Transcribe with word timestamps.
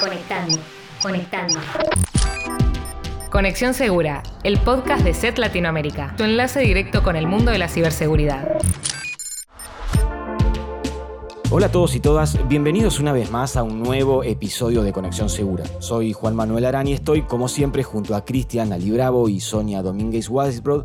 Conectando, 0.00 0.56
conectando. 1.02 1.58
Conexión 3.30 3.74
Segura, 3.74 4.22
el 4.44 4.60
podcast 4.60 5.02
de 5.02 5.12
SET 5.12 5.38
Latinoamérica, 5.38 6.14
tu 6.16 6.22
enlace 6.22 6.60
directo 6.60 7.02
con 7.02 7.16
el 7.16 7.26
mundo 7.26 7.50
de 7.50 7.58
la 7.58 7.68
ciberseguridad. 7.68 8.58
Hola 11.50 11.66
a 11.66 11.72
todos 11.72 11.96
y 11.96 12.00
todas, 12.00 12.46
bienvenidos 12.46 13.00
una 13.00 13.12
vez 13.12 13.32
más 13.32 13.56
a 13.56 13.64
un 13.64 13.82
nuevo 13.82 14.22
episodio 14.22 14.82
de 14.82 14.92
Conexión 14.92 15.28
Segura. 15.28 15.64
Soy 15.80 16.12
Juan 16.12 16.36
Manuel 16.36 16.66
Arán 16.66 16.86
y 16.86 16.92
estoy, 16.92 17.22
como 17.22 17.48
siempre, 17.48 17.82
junto 17.82 18.14
a 18.14 18.24
Cristian 18.24 18.72
Ali 18.72 18.92
Bravo 18.92 19.28
y 19.28 19.40
Sonia 19.40 19.82
Domínguez 19.82 20.28
Wadisbrod 20.28 20.84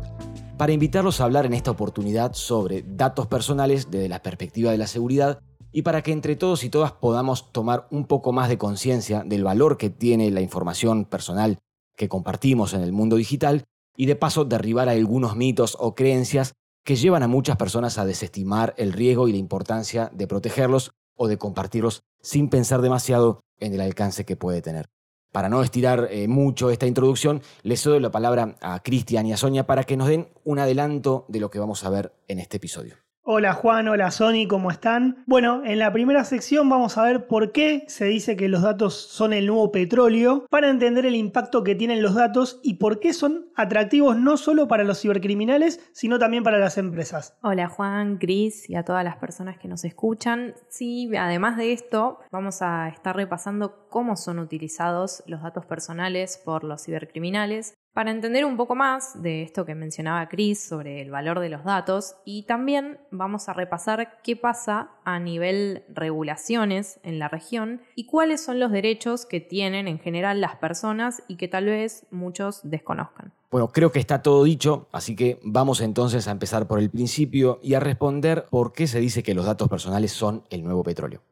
para 0.56 0.72
invitarlos 0.72 1.20
a 1.20 1.24
hablar 1.24 1.46
en 1.46 1.54
esta 1.54 1.70
oportunidad 1.70 2.32
sobre 2.34 2.84
datos 2.84 3.28
personales 3.28 3.90
desde 3.90 4.08
la 4.08 4.22
perspectiva 4.22 4.72
de 4.72 4.78
la 4.78 4.88
seguridad 4.88 5.40
y 5.74 5.82
para 5.82 6.02
que 6.02 6.12
entre 6.12 6.36
todos 6.36 6.62
y 6.62 6.70
todas 6.70 6.92
podamos 6.92 7.50
tomar 7.52 7.88
un 7.90 8.06
poco 8.06 8.32
más 8.32 8.48
de 8.48 8.56
conciencia 8.56 9.24
del 9.26 9.42
valor 9.42 9.76
que 9.76 9.90
tiene 9.90 10.30
la 10.30 10.40
información 10.40 11.04
personal 11.04 11.58
que 11.96 12.08
compartimos 12.08 12.74
en 12.74 12.82
el 12.82 12.92
mundo 12.92 13.16
digital 13.16 13.64
y 13.96 14.06
de 14.06 14.14
paso 14.14 14.44
derribar 14.44 14.88
algunos 14.88 15.34
mitos 15.34 15.76
o 15.80 15.96
creencias 15.96 16.54
que 16.84 16.94
llevan 16.94 17.24
a 17.24 17.28
muchas 17.28 17.56
personas 17.56 17.98
a 17.98 18.04
desestimar 18.04 18.74
el 18.76 18.92
riesgo 18.92 19.26
y 19.26 19.32
la 19.32 19.38
importancia 19.38 20.10
de 20.14 20.28
protegerlos 20.28 20.92
o 21.16 21.26
de 21.26 21.38
compartirlos 21.38 22.04
sin 22.22 22.48
pensar 22.50 22.80
demasiado 22.80 23.40
en 23.58 23.74
el 23.74 23.80
alcance 23.80 24.24
que 24.24 24.36
puede 24.36 24.62
tener. 24.62 24.86
Para 25.32 25.48
no 25.48 25.60
estirar 25.60 26.06
eh, 26.12 26.28
mucho 26.28 26.70
esta 26.70 26.86
introducción, 26.86 27.42
les 27.64 27.82
cedo 27.82 27.98
la 27.98 28.12
palabra 28.12 28.56
a 28.60 28.80
Cristian 28.80 29.26
y 29.26 29.32
a 29.32 29.36
Sonia 29.36 29.66
para 29.66 29.82
que 29.82 29.96
nos 29.96 30.06
den 30.06 30.28
un 30.44 30.60
adelanto 30.60 31.24
de 31.28 31.40
lo 31.40 31.50
que 31.50 31.58
vamos 31.58 31.82
a 31.82 31.90
ver 31.90 32.14
en 32.28 32.38
este 32.38 32.58
episodio. 32.58 33.03
Hola 33.26 33.54
Juan, 33.54 33.88
hola 33.88 34.10
Sony, 34.10 34.46
¿cómo 34.46 34.70
están? 34.70 35.24
Bueno, 35.24 35.62
en 35.64 35.78
la 35.78 35.90
primera 35.94 36.24
sección 36.24 36.68
vamos 36.68 36.98
a 36.98 37.04
ver 37.04 37.26
por 37.26 37.52
qué 37.52 37.84
se 37.88 38.04
dice 38.04 38.36
que 38.36 38.50
los 38.50 38.60
datos 38.60 38.94
son 38.94 39.32
el 39.32 39.46
nuevo 39.46 39.72
petróleo, 39.72 40.44
para 40.50 40.68
entender 40.68 41.06
el 41.06 41.14
impacto 41.14 41.64
que 41.64 41.74
tienen 41.74 42.02
los 42.02 42.16
datos 42.16 42.60
y 42.62 42.74
por 42.74 43.00
qué 43.00 43.14
son 43.14 43.46
atractivos 43.56 44.18
no 44.18 44.36
solo 44.36 44.68
para 44.68 44.84
los 44.84 45.00
cibercriminales, 45.00 45.80
sino 45.94 46.18
también 46.18 46.42
para 46.42 46.58
las 46.58 46.76
empresas. 46.76 47.34
Hola 47.42 47.66
Juan, 47.68 48.18
Cris 48.18 48.68
y 48.68 48.74
a 48.74 48.84
todas 48.84 49.04
las 49.04 49.16
personas 49.16 49.56
que 49.56 49.68
nos 49.68 49.86
escuchan. 49.86 50.52
Sí, 50.68 51.10
además 51.16 51.56
de 51.56 51.72
esto, 51.72 52.18
vamos 52.30 52.60
a 52.60 52.90
estar 52.90 53.16
repasando 53.16 53.88
cómo 53.88 54.16
son 54.16 54.38
utilizados 54.38 55.24
los 55.26 55.40
datos 55.40 55.64
personales 55.64 56.38
por 56.44 56.62
los 56.62 56.84
cibercriminales 56.84 57.74
para 57.94 58.10
entender 58.10 58.44
un 58.44 58.56
poco 58.56 58.74
más 58.74 59.22
de 59.22 59.42
esto 59.42 59.64
que 59.64 59.76
mencionaba 59.76 60.28
Chris 60.28 60.62
sobre 60.62 61.00
el 61.00 61.12
valor 61.12 61.38
de 61.38 61.48
los 61.48 61.64
datos 61.64 62.16
y 62.24 62.42
también 62.42 62.98
vamos 63.12 63.48
a 63.48 63.52
repasar 63.52 64.20
qué 64.24 64.34
pasa 64.34 64.90
a 65.04 65.20
nivel 65.20 65.84
regulaciones 65.88 66.98
en 67.04 67.20
la 67.20 67.28
región 67.28 67.82
y 67.94 68.06
cuáles 68.06 68.44
son 68.44 68.58
los 68.58 68.72
derechos 68.72 69.26
que 69.26 69.40
tienen 69.40 69.86
en 69.86 70.00
general 70.00 70.40
las 70.40 70.56
personas 70.56 71.22
y 71.28 71.36
que 71.36 71.46
tal 71.46 71.66
vez 71.66 72.04
muchos 72.10 72.60
desconozcan. 72.64 73.32
Bueno, 73.52 73.68
creo 73.68 73.92
que 73.92 74.00
está 74.00 74.20
todo 74.20 74.42
dicho, 74.42 74.88
así 74.90 75.14
que 75.14 75.38
vamos 75.44 75.80
entonces 75.80 76.26
a 76.26 76.32
empezar 76.32 76.66
por 76.66 76.80
el 76.80 76.90
principio 76.90 77.60
y 77.62 77.74
a 77.74 77.80
responder 77.80 78.46
por 78.50 78.72
qué 78.72 78.88
se 78.88 78.98
dice 78.98 79.22
que 79.22 79.34
los 79.34 79.46
datos 79.46 79.68
personales 79.68 80.10
son 80.10 80.42
el 80.50 80.64
nuevo 80.64 80.82
petróleo. 80.82 81.22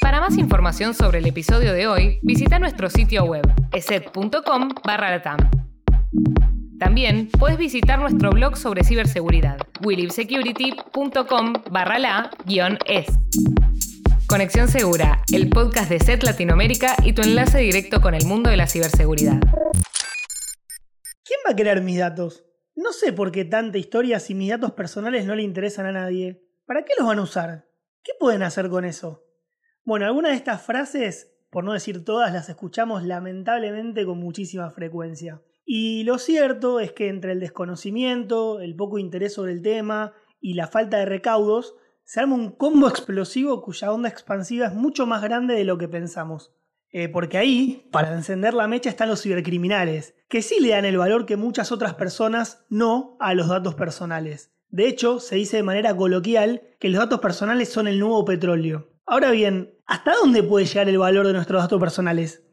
Para 0.00 0.20
más 0.20 0.36
información 0.36 0.94
sobre 0.94 1.18
el 1.18 1.26
episodio 1.26 1.72
de 1.72 1.86
hoy, 1.86 2.18
visita 2.22 2.58
nuestro 2.58 2.90
sitio 2.90 3.24
web 3.24 3.44
eset.com 3.72 4.70
barra 4.84 5.10
también 6.78 7.28
puedes 7.38 7.56
visitar 7.56 7.98
nuestro 7.98 8.30
blog 8.30 8.56
sobre 8.56 8.84
ciberseguridad, 8.84 9.58
willibsecurity.com 9.82 11.52
barra 11.70 11.98
la 11.98 12.30
es. 12.86 13.06
Conexión 14.26 14.68
Segura, 14.68 15.22
el 15.32 15.48
podcast 15.48 15.88
de 15.88 16.00
SET 16.00 16.22
Latinoamérica 16.22 16.96
y 17.02 17.12
tu 17.14 17.22
enlace 17.22 17.58
directo 17.58 18.00
con 18.00 18.14
el 18.14 18.26
mundo 18.26 18.50
de 18.50 18.56
la 18.56 18.66
ciberseguridad. 18.66 19.40
¿Quién 21.24 21.40
va 21.46 21.52
a 21.52 21.56
querer 21.56 21.80
mis 21.80 21.98
datos? 21.98 22.44
No 22.74 22.92
sé 22.92 23.12
por 23.12 23.32
qué 23.32 23.44
tanta 23.44 23.78
historia 23.78 24.20
si 24.20 24.34
mis 24.34 24.50
datos 24.50 24.72
personales 24.72 25.24
no 25.24 25.34
le 25.34 25.44
interesan 25.44 25.86
a 25.86 25.92
nadie. 25.92 26.42
¿Para 26.66 26.84
qué 26.84 26.92
los 26.98 27.06
van 27.06 27.20
a 27.20 27.22
usar? 27.22 27.68
¿Qué 28.02 28.12
pueden 28.20 28.42
hacer 28.42 28.68
con 28.68 28.84
eso? 28.84 29.24
Bueno, 29.84 30.04
algunas 30.04 30.32
de 30.32 30.36
estas 30.36 30.60
frases, 30.60 31.32
por 31.50 31.64
no 31.64 31.72
decir 31.72 32.04
todas, 32.04 32.32
las 32.32 32.48
escuchamos 32.50 33.02
lamentablemente 33.04 34.04
con 34.04 34.18
muchísima 34.18 34.70
frecuencia. 34.70 35.40
Y 35.68 36.04
lo 36.04 36.18
cierto 36.18 36.78
es 36.78 36.92
que 36.92 37.08
entre 37.08 37.32
el 37.32 37.40
desconocimiento, 37.40 38.60
el 38.60 38.76
poco 38.76 38.98
interés 38.98 39.34
sobre 39.34 39.50
el 39.50 39.62
tema 39.62 40.12
y 40.40 40.54
la 40.54 40.68
falta 40.68 40.98
de 40.98 41.06
recaudos, 41.06 41.74
se 42.04 42.20
arma 42.20 42.36
un 42.36 42.52
combo 42.52 42.88
explosivo 42.88 43.60
cuya 43.62 43.90
onda 43.90 44.08
expansiva 44.08 44.66
es 44.66 44.74
mucho 44.74 45.08
más 45.08 45.22
grande 45.22 45.54
de 45.54 45.64
lo 45.64 45.76
que 45.76 45.88
pensamos. 45.88 46.54
Eh, 46.92 47.08
porque 47.08 47.36
ahí, 47.36 47.88
para 47.90 48.14
encender 48.14 48.54
la 48.54 48.68
mecha, 48.68 48.88
están 48.88 49.08
los 49.08 49.22
cibercriminales, 49.22 50.14
que 50.28 50.40
sí 50.40 50.60
le 50.60 50.68
dan 50.68 50.84
el 50.84 50.98
valor 50.98 51.26
que 51.26 51.36
muchas 51.36 51.72
otras 51.72 51.94
personas 51.94 52.64
no 52.70 53.16
a 53.18 53.34
los 53.34 53.48
datos 53.48 53.74
personales. 53.74 54.52
De 54.68 54.86
hecho, 54.86 55.18
se 55.18 55.34
dice 55.34 55.56
de 55.56 55.62
manera 55.64 55.96
coloquial 55.96 56.62
que 56.78 56.90
los 56.90 57.00
datos 57.00 57.18
personales 57.18 57.70
son 57.70 57.88
el 57.88 57.98
nuevo 57.98 58.24
petróleo. 58.24 58.88
Ahora 59.04 59.32
bien, 59.32 59.74
¿hasta 59.84 60.14
dónde 60.14 60.44
puede 60.44 60.66
llegar 60.66 60.88
el 60.88 60.98
valor 60.98 61.26
de 61.26 61.32
nuestros 61.32 61.60
datos 61.60 61.80
personales? 61.80 62.44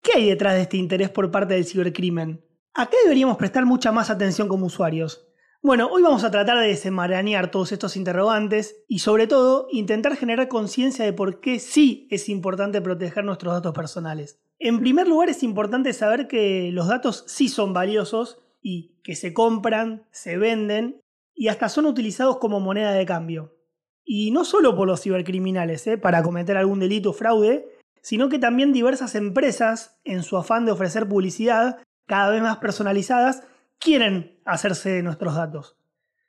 ¿Qué 0.00 0.12
hay 0.14 0.28
detrás 0.30 0.54
de 0.54 0.62
este 0.62 0.78
interés 0.78 1.10
por 1.10 1.30
parte 1.30 1.52
del 1.52 1.66
cibercrimen? 1.66 2.45
¿A 2.78 2.90
qué 2.90 2.98
deberíamos 3.04 3.38
prestar 3.38 3.64
mucha 3.64 3.90
más 3.90 4.10
atención 4.10 4.48
como 4.48 4.66
usuarios? 4.66 5.26
Bueno, 5.62 5.88
hoy 5.90 6.02
vamos 6.02 6.24
a 6.24 6.30
tratar 6.30 6.58
de 6.58 6.66
desenmarañar 6.66 7.50
todos 7.50 7.72
estos 7.72 7.96
interrogantes 7.96 8.84
y 8.86 8.98
sobre 8.98 9.26
todo 9.26 9.66
intentar 9.72 10.14
generar 10.14 10.48
conciencia 10.48 11.02
de 11.02 11.14
por 11.14 11.40
qué 11.40 11.58
sí 11.58 12.06
es 12.10 12.28
importante 12.28 12.82
proteger 12.82 13.24
nuestros 13.24 13.54
datos 13.54 13.72
personales. 13.72 14.38
En 14.58 14.78
primer 14.78 15.08
lugar 15.08 15.30
es 15.30 15.42
importante 15.42 15.94
saber 15.94 16.28
que 16.28 16.70
los 16.70 16.86
datos 16.86 17.24
sí 17.26 17.48
son 17.48 17.72
valiosos 17.72 18.42
y 18.60 18.98
que 19.02 19.16
se 19.16 19.32
compran, 19.32 20.04
se 20.10 20.36
venden 20.36 21.00
y 21.34 21.48
hasta 21.48 21.70
son 21.70 21.86
utilizados 21.86 22.36
como 22.36 22.60
moneda 22.60 22.92
de 22.92 23.06
cambio. 23.06 23.56
Y 24.04 24.32
no 24.32 24.44
solo 24.44 24.76
por 24.76 24.86
los 24.86 25.00
cibercriminales, 25.00 25.86
¿eh? 25.86 25.96
para 25.96 26.22
cometer 26.22 26.58
algún 26.58 26.80
delito 26.80 27.08
o 27.08 27.14
fraude, 27.14 27.70
sino 28.02 28.28
que 28.28 28.38
también 28.38 28.74
diversas 28.74 29.14
empresas, 29.14 29.98
en 30.04 30.22
su 30.22 30.36
afán 30.36 30.66
de 30.66 30.72
ofrecer 30.72 31.08
publicidad, 31.08 31.78
cada 32.06 32.30
vez 32.30 32.42
más 32.42 32.58
personalizadas, 32.58 33.42
quieren 33.78 34.40
hacerse 34.44 34.90
de 34.90 35.02
nuestros 35.02 35.34
datos. 35.34 35.76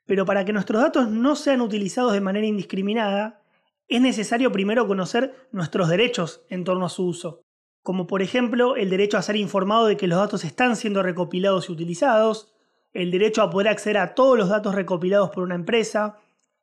Pero 0.06 0.24
para 0.24 0.44
que 0.44 0.52
nuestros 0.52 0.82
datos 0.82 1.08
no 1.08 1.36
sean 1.36 1.60
utilizados 1.60 2.12
de 2.12 2.20
manera 2.20 2.46
indiscriminada, 2.46 3.42
es 3.88 4.00
necesario 4.00 4.52
primero 4.52 4.86
conocer 4.86 5.48
nuestros 5.50 5.88
derechos 5.88 6.44
en 6.50 6.64
torno 6.64 6.86
a 6.86 6.90
su 6.90 7.06
uso, 7.06 7.42
como 7.82 8.06
por 8.06 8.20
ejemplo 8.20 8.76
el 8.76 8.90
derecho 8.90 9.16
a 9.16 9.22
ser 9.22 9.36
informado 9.36 9.86
de 9.86 9.96
que 9.96 10.06
los 10.06 10.18
datos 10.18 10.44
están 10.44 10.76
siendo 10.76 11.02
recopilados 11.02 11.68
y 11.68 11.72
utilizados, 11.72 12.52
el 12.92 13.10
derecho 13.10 13.42
a 13.42 13.50
poder 13.50 13.68
acceder 13.68 13.98
a 13.98 14.14
todos 14.14 14.36
los 14.36 14.48
datos 14.48 14.74
recopilados 14.74 15.30
por 15.30 15.42
una 15.42 15.54
empresa, 15.54 16.18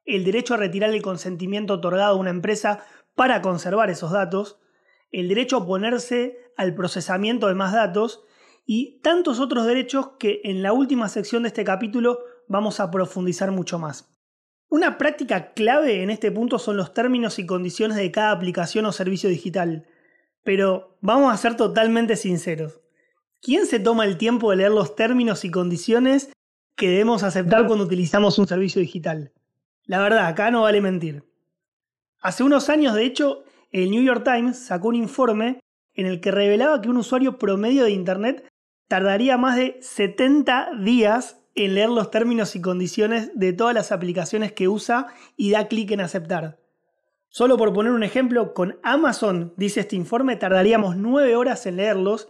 el 0.05 0.23
derecho 0.23 0.53
a 0.53 0.57
retirar 0.57 0.91
el 0.91 1.01
consentimiento 1.01 1.75
otorgado 1.75 2.15
a 2.15 2.19
una 2.19 2.29
empresa 2.29 2.85
para 3.15 3.41
conservar 3.41 3.89
esos 3.89 4.11
datos, 4.11 4.59
el 5.11 5.27
derecho 5.27 5.55
a 5.55 5.59
oponerse 5.59 6.37
al 6.57 6.75
procesamiento 6.75 7.47
de 7.47 7.55
más 7.55 7.73
datos 7.73 8.25
y 8.65 8.99
tantos 9.01 9.39
otros 9.39 9.65
derechos 9.65 10.11
que 10.19 10.41
en 10.43 10.63
la 10.63 10.73
última 10.73 11.07
sección 11.07 11.43
de 11.43 11.49
este 11.49 11.63
capítulo 11.63 12.19
vamos 12.47 12.79
a 12.79 12.89
profundizar 12.89 13.51
mucho 13.51 13.79
más. 13.79 14.09
Una 14.69 14.97
práctica 14.97 15.53
clave 15.53 16.01
en 16.01 16.09
este 16.09 16.31
punto 16.31 16.57
son 16.57 16.77
los 16.77 16.93
términos 16.93 17.37
y 17.37 17.45
condiciones 17.45 17.97
de 17.97 18.11
cada 18.11 18.31
aplicación 18.31 18.85
o 18.85 18.91
servicio 18.91 19.29
digital. 19.29 19.85
Pero 20.43 20.97
vamos 21.01 21.33
a 21.33 21.37
ser 21.37 21.55
totalmente 21.55 22.15
sinceros. 22.15 22.81
¿Quién 23.41 23.67
se 23.67 23.79
toma 23.79 24.05
el 24.05 24.17
tiempo 24.17 24.49
de 24.49 24.57
leer 24.57 24.71
los 24.71 24.95
términos 24.95 25.45
y 25.45 25.51
condiciones 25.51 26.31
que 26.75 26.89
debemos 26.89 27.23
aceptar 27.23 27.67
cuando 27.67 27.85
utilizamos 27.85 28.39
un 28.39 28.47
servicio 28.47 28.81
digital? 28.81 29.31
La 29.85 29.99
verdad, 29.99 30.25
acá 30.25 30.49
no 30.49 30.63
vale 30.63 30.81
mentir. 30.81 31.23
Hace 32.19 32.43
unos 32.43 32.69
años, 32.69 32.95
de 32.95 33.05
hecho, 33.05 33.43
el 33.71 33.91
New 33.91 34.01
York 34.03 34.23
Times 34.23 34.57
sacó 34.57 34.87
un 34.87 34.95
informe 34.95 35.59
en 35.93 36.07
el 36.07 36.21
que 36.21 36.31
revelaba 36.31 36.81
que 36.81 36.89
un 36.89 36.97
usuario 36.97 37.37
promedio 37.37 37.83
de 37.83 37.91
Internet 37.91 38.47
tardaría 38.87 39.37
más 39.37 39.55
de 39.57 39.77
70 39.81 40.71
días 40.83 41.41
en 41.55 41.75
leer 41.75 41.89
los 41.89 42.11
términos 42.11 42.55
y 42.55 42.61
condiciones 42.61 43.31
de 43.33 43.53
todas 43.53 43.73
las 43.73 43.91
aplicaciones 43.91 44.51
que 44.51 44.67
usa 44.67 45.07
y 45.37 45.51
da 45.51 45.67
clic 45.67 45.91
en 45.91 46.01
aceptar. 46.01 46.59
Solo 47.29 47.57
por 47.57 47.73
poner 47.73 47.91
un 47.91 48.03
ejemplo, 48.03 48.53
con 48.53 48.79
Amazon, 48.83 49.53
dice 49.57 49.81
este 49.81 49.95
informe, 49.95 50.35
tardaríamos 50.35 50.95
9 50.95 51.35
horas 51.35 51.65
en 51.65 51.77
leerlos 51.77 52.29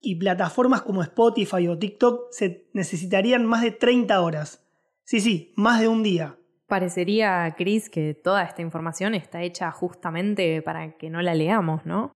y 0.00 0.16
plataformas 0.16 0.82
como 0.82 1.02
Spotify 1.02 1.68
o 1.68 1.78
TikTok 1.78 2.32
se 2.32 2.68
necesitarían 2.72 3.44
más 3.44 3.62
de 3.62 3.70
30 3.70 4.20
horas. 4.20 4.66
Sí, 5.04 5.20
sí, 5.20 5.52
más 5.56 5.80
de 5.80 5.88
un 5.88 6.02
día. 6.02 6.36
Parecería, 6.66 7.54
Chris, 7.56 7.90
que 7.90 8.14
toda 8.14 8.42
esta 8.44 8.62
información 8.62 9.14
está 9.14 9.42
hecha 9.42 9.70
justamente 9.72 10.62
para 10.62 10.96
que 10.96 11.10
no 11.10 11.20
la 11.20 11.34
leamos, 11.34 11.84
¿no? 11.84 12.12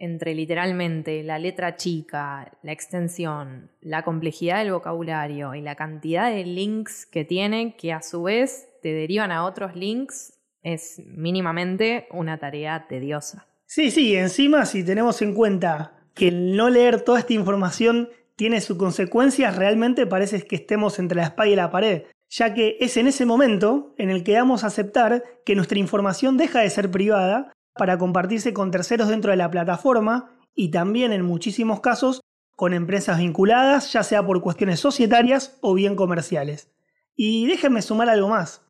Entre 0.00 0.34
literalmente 0.34 1.22
la 1.22 1.38
letra 1.38 1.76
chica, 1.76 2.50
la 2.62 2.72
extensión, 2.72 3.70
la 3.82 4.02
complejidad 4.02 4.58
del 4.58 4.72
vocabulario 4.72 5.54
y 5.54 5.60
la 5.60 5.76
cantidad 5.76 6.30
de 6.30 6.44
links 6.44 7.04
que 7.04 7.26
tiene, 7.26 7.76
que 7.76 7.92
a 7.92 8.00
su 8.00 8.22
vez 8.22 8.68
te 8.82 8.94
derivan 8.94 9.30
a 9.30 9.44
otros 9.44 9.76
links, 9.76 10.32
es 10.62 11.02
mínimamente 11.06 12.08
una 12.12 12.38
tarea 12.38 12.86
tediosa. 12.88 13.46
Sí, 13.66 13.90
sí, 13.90 14.16
encima 14.16 14.64
si 14.64 14.82
tenemos 14.82 15.20
en 15.20 15.34
cuenta 15.34 15.92
que 16.14 16.28
el 16.28 16.56
no 16.56 16.70
leer 16.70 17.02
toda 17.02 17.18
esta 17.18 17.34
información 17.34 18.08
tiene 18.36 18.62
sus 18.62 18.78
consecuencias, 18.78 19.54
realmente 19.56 20.06
parece 20.06 20.42
que 20.42 20.56
estemos 20.56 20.98
entre 20.98 21.16
la 21.16 21.24
espada 21.24 21.48
y 21.48 21.56
la 21.56 21.70
pared, 21.70 22.04
ya 22.30 22.54
que 22.54 22.78
es 22.80 22.96
en 22.96 23.06
ese 23.06 23.26
momento 23.26 23.94
en 23.98 24.08
el 24.08 24.24
que 24.24 24.32
damos 24.32 24.64
a 24.64 24.68
aceptar 24.68 25.24
que 25.44 25.54
nuestra 25.54 25.78
información 25.78 26.38
deja 26.38 26.60
de 26.60 26.70
ser 26.70 26.90
privada 26.90 27.52
para 27.80 27.96
compartirse 27.96 28.52
con 28.52 28.70
terceros 28.70 29.08
dentro 29.08 29.30
de 29.30 29.38
la 29.38 29.50
plataforma 29.50 30.36
y 30.54 30.70
también 30.70 31.14
en 31.14 31.24
muchísimos 31.24 31.80
casos 31.80 32.20
con 32.54 32.74
empresas 32.74 33.16
vinculadas, 33.16 33.90
ya 33.94 34.02
sea 34.02 34.22
por 34.22 34.42
cuestiones 34.42 34.80
societarias 34.80 35.56
o 35.62 35.72
bien 35.72 35.96
comerciales. 35.96 36.70
Y 37.16 37.46
déjenme 37.46 37.80
sumar 37.80 38.10
algo 38.10 38.28
más. 38.28 38.66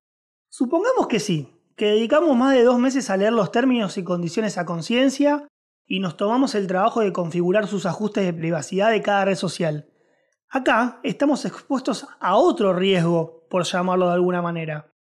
Supongamos 0.48 1.08
que 1.08 1.18
sí, 1.18 1.52
que 1.74 1.86
dedicamos 1.86 2.36
más 2.36 2.54
de 2.54 2.62
dos 2.62 2.78
meses 2.78 3.10
a 3.10 3.16
leer 3.16 3.32
los 3.32 3.50
términos 3.50 3.98
y 3.98 4.04
condiciones 4.04 4.58
a 4.58 4.64
conciencia 4.64 5.48
y 5.88 5.98
nos 5.98 6.16
tomamos 6.16 6.54
el 6.54 6.68
trabajo 6.68 7.00
de 7.00 7.12
configurar 7.12 7.66
sus 7.66 7.86
ajustes 7.86 8.24
de 8.24 8.32
privacidad 8.32 8.92
de 8.92 9.02
cada 9.02 9.24
red 9.24 9.34
social. 9.34 9.88
Acá 10.48 11.00
estamos 11.02 11.44
expuestos 11.44 12.06
a 12.20 12.36
otro 12.36 12.74
riesgo, 12.74 13.44
por 13.50 13.64
llamarlo 13.64 14.06
de 14.06 14.14
alguna 14.14 14.40
manera. 14.40 14.92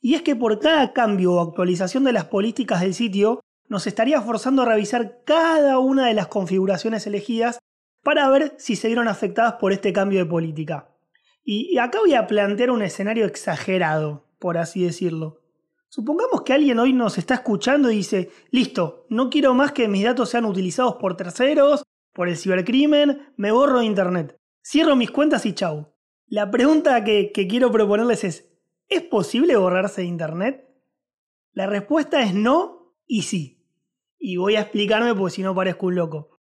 Y 0.00 0.14
es 0.14 0.22
que 0.22 0.34
por 0.34 0.58
cada 0.58 0.94
cambio 0.94 1.34
o 1.34 1.42
actualización 1.42 2.04
de 2.04 2.14
las 2.14 2.24
políticas 2.24 2.80
del 2.80 2.94
sitio, 2.94 3.42
nos 3.68 3.86
estaría 3.86 4.20
forzando 4.20 4.62
a 4.62 4.66
revisar 4.66 5.22
cada 5.24 5.78
una 5.78 6.06
de 6.06 6.14
las 6.14 6.28
configuraciones 6.28 7.06
elegidas 7.06 7.58
para 8.02 8.28
ver 8.30 8.54
si 8.58 8.76
se 8.76 8.88
vieron 8.88 9.08
afectadas 9.08 9.54
por 9.54 9.72
este 9.72 9.92
cambio 9.92 10.20
de 10.20 10.30
política. 10.30 10.88
Y 11.44 11.78
acá 11.78 12.00
voy 12.00 12.14
a 12.14 12.26
plantear 12.26 12.70
un 12.70 12.82
escenario 12.82 13.24
exagerado, 13.24 14.26
por 14.38 14.58
así 14.58 14.84
decirlo. 14.84 15.40
Supongamos 15.88 16.42
que 16.42 16.52
alguien 16.52 16.78
hoy 16.78 16.92
nos 16.92 17.16
está 17.16 17.34
escuchando 17.34 17.90
y 17.90 17.96
dice, 17.96 18.30
listo, 18.50 19.06
no 19.08 19.30
quiero 19.30 19.54
más 19.54 19.72
que 19.72 19.88
mis 19.88 20.04
datos 20.04 20.28
sean 20.28 20.44
utilizados 20.44 20.96
por 20.96 21.16
terceros, 21.16 21.82
por 22.12 22.28
el 22.28 22.36
cibercrimen, 22.36 23.32
me 23.36 23.52
borro 23.52 23.78
de 23.78 23.86
Internet, 23.86 24.36
cierro 24.62 24.96
mis 24.96 25.10
cuentas 25.10 25.46
y 25.46 25.54
chau. 25.54 25.94
La 26.26 26.50
pregunta 26.50 27.02
que, 27.04 27.32
quiero 27.32 27.70
proponerles 27.70 28.24
es, 28.24 28.52
¿es 28.88 29.02
posible 29.02 29.56
borrarse 29.56 30.02
de 30.02 30.08
Internet? 30.08 30.68
La 31.52 31.66
respuesta 31.66 32.20
es 32.22 32.34
no 32.34 32.94
y 33.06 33.22
sí. 33.22 33.57
Y 34.18 34.36
voy 34.36 34.56
a 34.56 34.60
explicarme 34.60 35.14
porque 35.14 35.36
si 35.36 35.42
no 35.42 35.54
parezco 35.54 35.86
un 35.86 35.94
loco. 35.94 36.38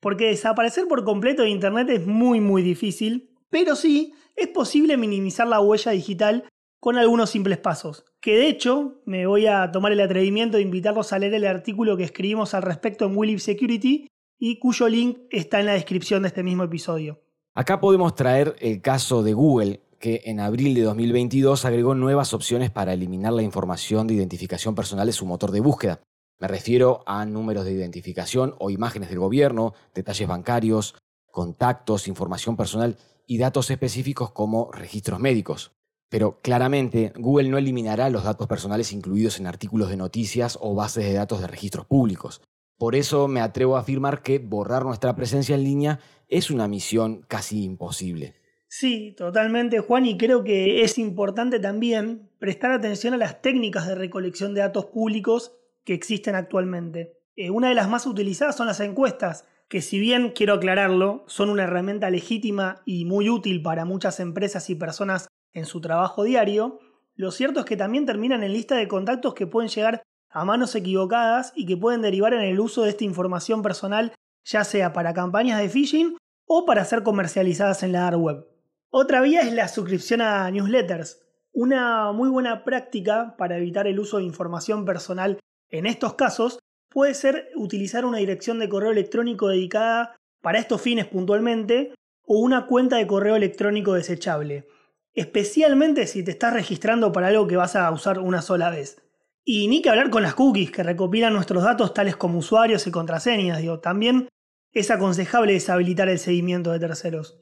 Porque 0.00 0.26
desaparecer 0.26 0.86
por 0.86 1.04
completo 1.04 1.42
de 1.42 1.50
Internet 1.50 1.88
es 1.90 2.06
muy 2.06 2.40
muy 2.40 2.62
difícil, 2.62 3.34
pero 3.50 3.76
sí 3.76 4.12
es 4.36 4.48
posible 4.48 4.96
minimizar 4.96 5.46
la 5.46 5.60
huella 5.60 5.92
digital 5.92 6.44
con 6.80 6.98
algunos 6.98 7.30
simples 7.30 7.58
pasos. 7.58 8.04
Que 8.20 8.36
de 8.36 8.48
hecho, 8.48 9.00
me 9.06 9.26
voy 9.26 9.46
a 9.46 9.70
tomar 9.72 9.92
el 9.92 10.00
atrevimiento 10.00 10.58
de 10.58 10.62
invitarlos 10.62 11.12
a 11.12 11.18
leer 11.18 11.34
el 11.34 11.46
artículo 11.46 11.96
que 11.96 12.04
escribimos 12.04 12.52
al 12.52 12.62
respecto 12.62 13.06
en 13.06 13.16
Willip 13.16 13.38
Security 13.38 14.06
y 14.38 14.58
cuyo 14.58 14.88
link 14.88 15.20
está 15.30 15.60
en 15.60 15.66
la 15.66 15.72
descripción 15.72 16.22
de 16.22 16.28
este 16.28 16.42
mismo 16.42 16.64
episodio. 16.64 17.22
Acá 17.54 17.80
podemos 17.80 18.14
traer 18.14 18.56
el 18.58 18.82
caso 18.82 19.22
de 19.22 19.32
Google, 19.32 19.80
que 19.98 20.22
en 20.26 20.40
abril 20.40 20.74
de 20.74 20.82
2022 20.82 21.64
agregó 21.64 21.94
nuevas 21.94 22.34
opciones 22.34 22.70
para 22.70 22.92
eliminar 22.92 23.32
la 23.32 23.42
información 23.42 24.06
de 24.06 24.14
identificación 24.14 24.74
personal 24.74 25.06
de 25.06 25.12
su 25.12 25.24
motor 25.24 25.52
de 25.52 25.60
búsqueda. 25.60 26.02
Me 26.44 26.48
refiero 26.48 27.02
a 27.06 27.24
números 27.24 27.64
de 27.64 27.72
identificación 27.72 28.54
o 28.58 28.68
imágenes 28.68 29.08
del 29.08 29.18
gobierno, 29.18 29.72
detalles 29.94 30.28
bancarios, 30.28 30.94
contactos, 31.30 32.06
información 32.06 32.54
personal 32.54 32.98
y 33.26 33.38
datos 33.38 33.70
específicos 33.70 34.30
como 34.30 34.70
registros 34.70 35.18
médicos. 35.20 35.72
Pero 36.10 36.42
claramente 36.42 37.14
Google 37.16 37.48
no 37.48 37.56
eliminará 37.56 38.10
los 38.10 38.24
datos 38.24 38.46
personales 38.46 38.92
incluidos 38.92 39.40
en 39.40 39.46
artículos 39.46 39.88
de 39.88 39.96
noticias 39.96 40.58
o 40.60 40.74
bases 40.74 41.06
de 41.06 41.14
datos 41.14 41.40
de 41.40 41.46
registros 41.46 41.86
públicos. 41.86 42.42
Por 42.76 42.94
eso 42.94 43.26
me 43.26 43.40
atrevo 43.40 43.78
a 43.78 43.80
afirmar 43.80 44.20
que 44.20 44.38
borrar 44.38 44.84
nuestra 44.84 45.16
presencia 45.16 45.54
en 45.54 45.64
línea 45.64 46.00
es 46.28 46.50
una 46.50 46.68
misión 46.68 47.24
casi 47.26 47.64
imposible. 47.64 48.34
Sí, 48.68 49.14
totalmente 49.16 49.80
Juan, 49.80 50.04
y 50.04 50.18
creo 50.18 50.44
que 50.44 50.82
es 50.82 50.98
importante 50.98 51.58
también 51.58 52.28
prestar 52.38 52.72
atención 52.72 53.14
a 53.14 53.16
las 53.16 53.40
técnicas 53.40 53.86
de 53.86 53.94
recolección 53.94 54.52
de 54.52 54.60
datos 54.60 54.84
públicos 54.84 55.52
que 55.84 55.94
existen 55.94 56.34
actualmente. 56.34 57.18
Eh, 57.36 57.50
una 57.50 57.68
de 57.68 57.74
las 57.74 57.88
más 57.88 58.06
utilizadas 58.06 58.56
son 58.56 58.66
las 58.66 58.80
encuestas, 58.80 59.46
que 59.68 59.82
si 59.82 59.98
bien 59.98 60.32
quiero 60.34 60.54
aclararlo, 60.54 61.24
son 61.26 61.50
una 61.50 61.64
herramienta 61.64 62.10
legítima 62.10 62.82
y 62.84 63.04
muy 63.04 63.28
útil 63.28 63.62
para 63.62 63.84
muchas 63.84 64.20
empresas 64.20 64.70
y 64.70 64.74
personas 64.74 65.28
en 65.52 65.66
su 65.66 65.80
trabajo 65.80 66.24
diario, 66.24 66.78
lo 67.16 67.30
cierto 67.30 67.60
es 67.60 67.66
que 67.66 67.76
también 67.76 68.06
terminan 68.06 68.42
en 68.42 68.52
lista 68.52 68.74
de 68.74 68.88
contactos 68.88 69.34
que 69.34 69.46
pueden 69.46 69.70
llegar 69.70 70.02
a 70.30 70.44
manos 70.44 70.74
equivocadas 70.74 71.52
y 71.54 71.64
que 71.64 71.76
pueden 71.76 72.02
derivar 72.02 72.34
en 72.34 72.40
el 72.40 72.58
uso 72.58 72.82
de 72.82 72.90
esta 72.90 73.04
información 73.04 73.62
personal, 73.62 74.12
ya 74.44 74.64
sea 74.64 74.92
para 74.92 75.14
campañas 75.14 75.60
de 75.60 75.68
phishing 75.68 76.16
o 76.46 76.66
para 76.66 76.84
ser 76.84 77.04
comercializadas 77.04 77.84
en 77.84 77.92
la 77.92 78.00
dark 78.00 78.20
web. 78.20 78.46
Otra 78.90 79.20
vía 79.20 79.42
es 79.42 79.52
la 79.52 79.68
suscripción 79.68 80.20
a 80.20 80.50
newsletters, 80.50 81.20
una 81.52 82.10
muy 82.10 82.28
buena 82.28 82.64
práctica 82.64 83.36
para 83.38 83.56
evitar 83.56 83.86
el 83.86 84.00
uso 84.00 84.18
de 84.18 84.24
información 84.24 84.84
personal 84.84 85.38
en 85.70 85.86
estos 85.86 86.14
casos 86.14 86.58
puede 86.88 87.14
ser 87.14 87.50
utilizar 87.56 88.04
una 88.04 88.18
dirección 88.18 88.58
de 88.58 88.68
correo 88.68 88.90
electrónico 88.90 89.48
dedicada 89.48 90.16
para 90.40 90.58
estos 90.58 90.80
fines 90.80 91.06
puntualmente 91.06 91.94
o 92.22 92.38
una 92.38 92.66
cuenta 92.66 92.96
de 92.96 93.06
correo 93.06 93.36
electrónico 93.36 93.94
desechable 93.94 94.66
especialmente 95.14 96.06
si 96.06 96.22
te 96.24 96.32
estás 96.32 96.52
registrando 96.52 97.12
para 97.12 97.28
algo 97.28 97.46
que 97.46 97.56
vas 97.56 97.76
a 97.76 97.90
usar 97.90 98.18
una 98.18 98.42
sola 98.42 98.70
vez. 98.70 99.00
Y 99.44 99.68
ni 99.68 99.82
que 99.82 99.90
hablar 99.90 100.10
con 100.10 100.22
las 100.22 100.34
cookies 100.34 100.70
que 100.70 100.82
recopilan 100.82 101.32
nuestros 101.32 101.62
datos 101.62 101.94
tales 101.94 102.16
como 102.16 102.38
usuarios 102.38 102.86
y 102.86 102.90
contraseñas, 102.90 103.58
digo, 103.58 103.80
también 103.80 104.28
es 104.72 104.90
aconsejable 104.90 105.52
deshabilitar 105.52 106.08
el 106.08 106.18
seguimiento 106.18 106.72
de 106.72 106.80
terceros. 106.80 107.38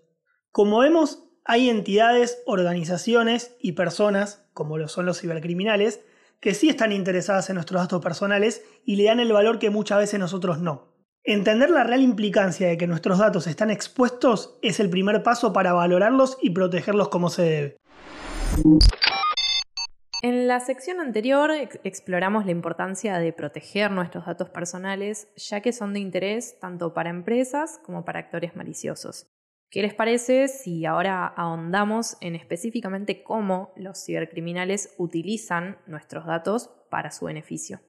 Como 0.50 0.80
vemos, 0.80 1.24
hay 1.44 1.70
entidades, 1.70 2.42
organizaciones 2.44 3.56
y 3.60 3.72
personas, 3.72 4.46
como 4.52 4.78
lo 4.78 4.88
son 4.88 5.06
los 5.06 5.20
cibercriminales, 5.20 6.04
que 6.42 6.54
sí 6.54 6.68
están 6.68 6.90
interesadas 6.90 7.48
en 7.48 7.54
nuestros 7.54 7.80
datos 7.80 8.02
personales 8.02 8.64
y 8.84 8.96
le 8.96 9.04
dan 9.04 9.20
el 9.20 9.32
valor 9.32 9.60
que 9.60 9.70
muchas 9.70 9.98
veces 9.98 10.18
nosotros 10.18 10.58
no. 10.58 10.92
Entender 11.22 11.70
la 11.70 11.84
real 11.84 12.02
implicancia 12.02 12.66
de 12.66 12.76
que 12.76 12.88
nuestros 12.88 13.20
datos 13.20 13.46
están 13.46 13.70
expuestos 13.70 14.58
es 14.60 14.80
el 14.80 14.90
primer 14.90 15.22
paso 15.22 15.52
para 15.52 15.72
valorarlos 15.72 16.36
y 16.42 16.50
protegerlos 16.50 17.10
como 17.10 17.30
se 17.30 17.42
debe. 17.42 17.76
En 20.22 20.48
la 20.48 20.58
sección 20.58 20.98
anterior 20.98 21.52
exploramos 21.84 22.44
la 22.44 22.50
importancia 22.50 23.18
de 23.18 23.32
proteger 23.32 23.92
nuestros 23.92 24.26
datos 24.26 24.50
personales, 24.50 25.28
ya 25.36 25.60
que 25.60 25.72
son 25.72 25.92
de 25.92 26.00
interés 26.00 26.58
tanto 26.58 26.92
para 26.92 27.10
empresas 27.10 27.78
como 27.84 28.04
para 28.04 28.18
actores 28.18 28.56
maliciosos. 28.56 29.31
¿Qué 29.72 29.80
les 29.80 29.94
parece 29.94 30.48
si 30.48 30.84
ahora 30.84 31.26
ahondamos 31.26 32.18
en 32.20 32.34
específicamente 32.34 33.22
cómo 33.22 33.72
los 33.74 34.04
cibercriminales 34.04 34.94
utilizan 34.98 35.78
nuestros 35.86 36.26
datos 36.26 36.68
para 36.90 37.10
su 37.10 37.24
beneficio? 37.24 37.80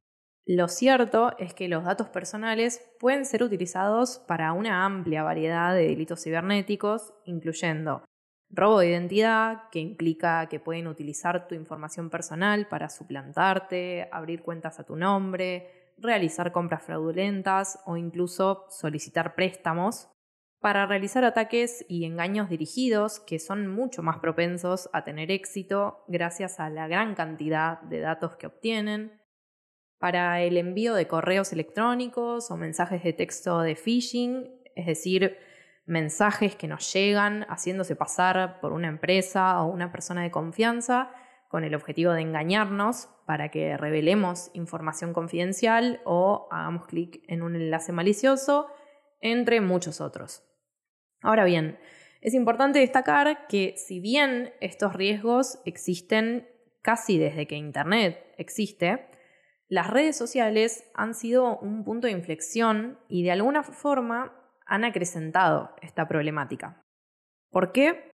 Lo 0.46 0.70
cierto 0.70 1.38
es 1.40 1.54
que 1.54 1.68
los 1.68 1.84
datos 1.84 2.08
personales 2.08 2.82
pueden 3.02 3.26
ser 3.26 3.44
utilizados 3.44 4.20
para 4.30 4.54
una 4.54 4.86
amplia 4.86 5.24
variedad 5.24 5.76
de 5.76 5.90
delitos 5.90 6.24
cibernéticos, 6.24 7.14
incluyendo 7.26 8.06
robo 8.50 8.80
de 8.80 8.88
identidad, 8.92 9.64
que 9.70 9.80
implica 9.80 10.48
que 10.48 10.62
pueden 10.62 10.88
utilizar 10.88 11.50
tu 11.50 11.56
información 11.56 12.10
personal 12.10 12.66
para 12.70 12.88
suplantarte, 12.88 14.08
abrir 14.10 14.42
cuentas 14.42 14.80
a 14.80 14.86
tu 14.86 14.96
nombre, 14.96 15.92
realizar 15.98 16.54
compras 16.54 16.84
fraudulentas 16.84 17.80
o 17.86 17.98
incluso 17.98 18.68
solicitar 18.70 19.36
préstamos, 19.36 20.08
para 20.64 20.86
realizar 20.86 21.26
ataques 21.26 21.86
y 21.90 22.06
engaños 22.06 22.48
dirigidos 22.48 23.20
que 23.20 23.38
son 23.38 23.68
mucho 23.68 24.02
más 24.02 24.20
propensos 24.20 24.90
a 24.94 25.04
tener 25.04 25.30
éxito 25.30 26.06
gracias 26.08 26.58
a 26.62 26.70
la 26.70 26.88
gran 26.88 27.16
cantidad 27.16 27.82
de 27.82 28.00
datos 28.00 28.38
que 28.38 28.48
obtienen, 28.48 29.22
para 30.00 30.40
el 30.42 30.56
envío 30.56 30.94
de 30.94 31.06
correos 31.06 31.52
electrónicos 31.52 32.50
o 32.50 32.56
mensajes 32.56 33.04
de 33.04 33.12
texto 33.12 33.60
de 33.60 33.76
phishing, 33.76 34.50
es 34.74 34.86
decir, 34.86 35.38
mensajes 35.86 36.56
que 36.56 36.70
nos 36.70 36.94
llegan 36.94 37.46
haciéndose 37.50 37.98
pasar 37.98 38.62
por 38.62 38.72
una 38.72 38.88
empresa 38.88 39.62
o 39.62 39.68
una 39.68 39.92
persona 39.92 40.24
de 40.24 40.32
confianza 40.32 41.12
con 41.50 41.66
el 41.66 41.76
objetivo 41.76 42.14
de 42.14 42.22
engañarnos 42.22 43.10
para 43.26 43.52
que 43.52 43.76
revelemos 43.76 44.50
información 44.54 45.12
confidencial 45.12 46.00
o 46.06 46.48
hagamos 46.52 46.86
clic 46.86 47.22
en 47.28 47.42
un 47.42 47.58
enlace 47.58 47.92
malicioso, 47.92 48.68
entre 49.20 49.60
muchos 49.60 50.00
otros. 50.00 50.53
Ahora 51.24 51.46
bien, 51.46 51.80
es 52.22 52.34
importante 52.34 52.80
destacar 52.80 53.48
que 53.48 53.74
si 53.78 54.00
bien 54.00 54.54
estos 54.62 54.94
riesgos 54.94 55.60
existen 55.66 56.48
casi 56.82 57.18
desde 57.18 57.48
que 57.48 57.56
Internet 57.56 58.24
existe, 58.38 59.10
las 59.70 59.90
redes 59.90 60.18
sociales 60.18 60.84
han 60.94 61.16
sido 61.16 61.58
un 61.58 61.84
punto 61.84 62.08
de 62.08 62.14
inflexión 62.14 63.00
y 63.08 63.24
de 63.24 63.32
alguna 63.32 63.64
forma 63.64 64.34
han 64.66 64.84
acrecentado 64.84 65.74
esta 65.82 66.08
problemática. 66.08 66.84
¿Por 67.50 67.72
qué? 67.72 68.12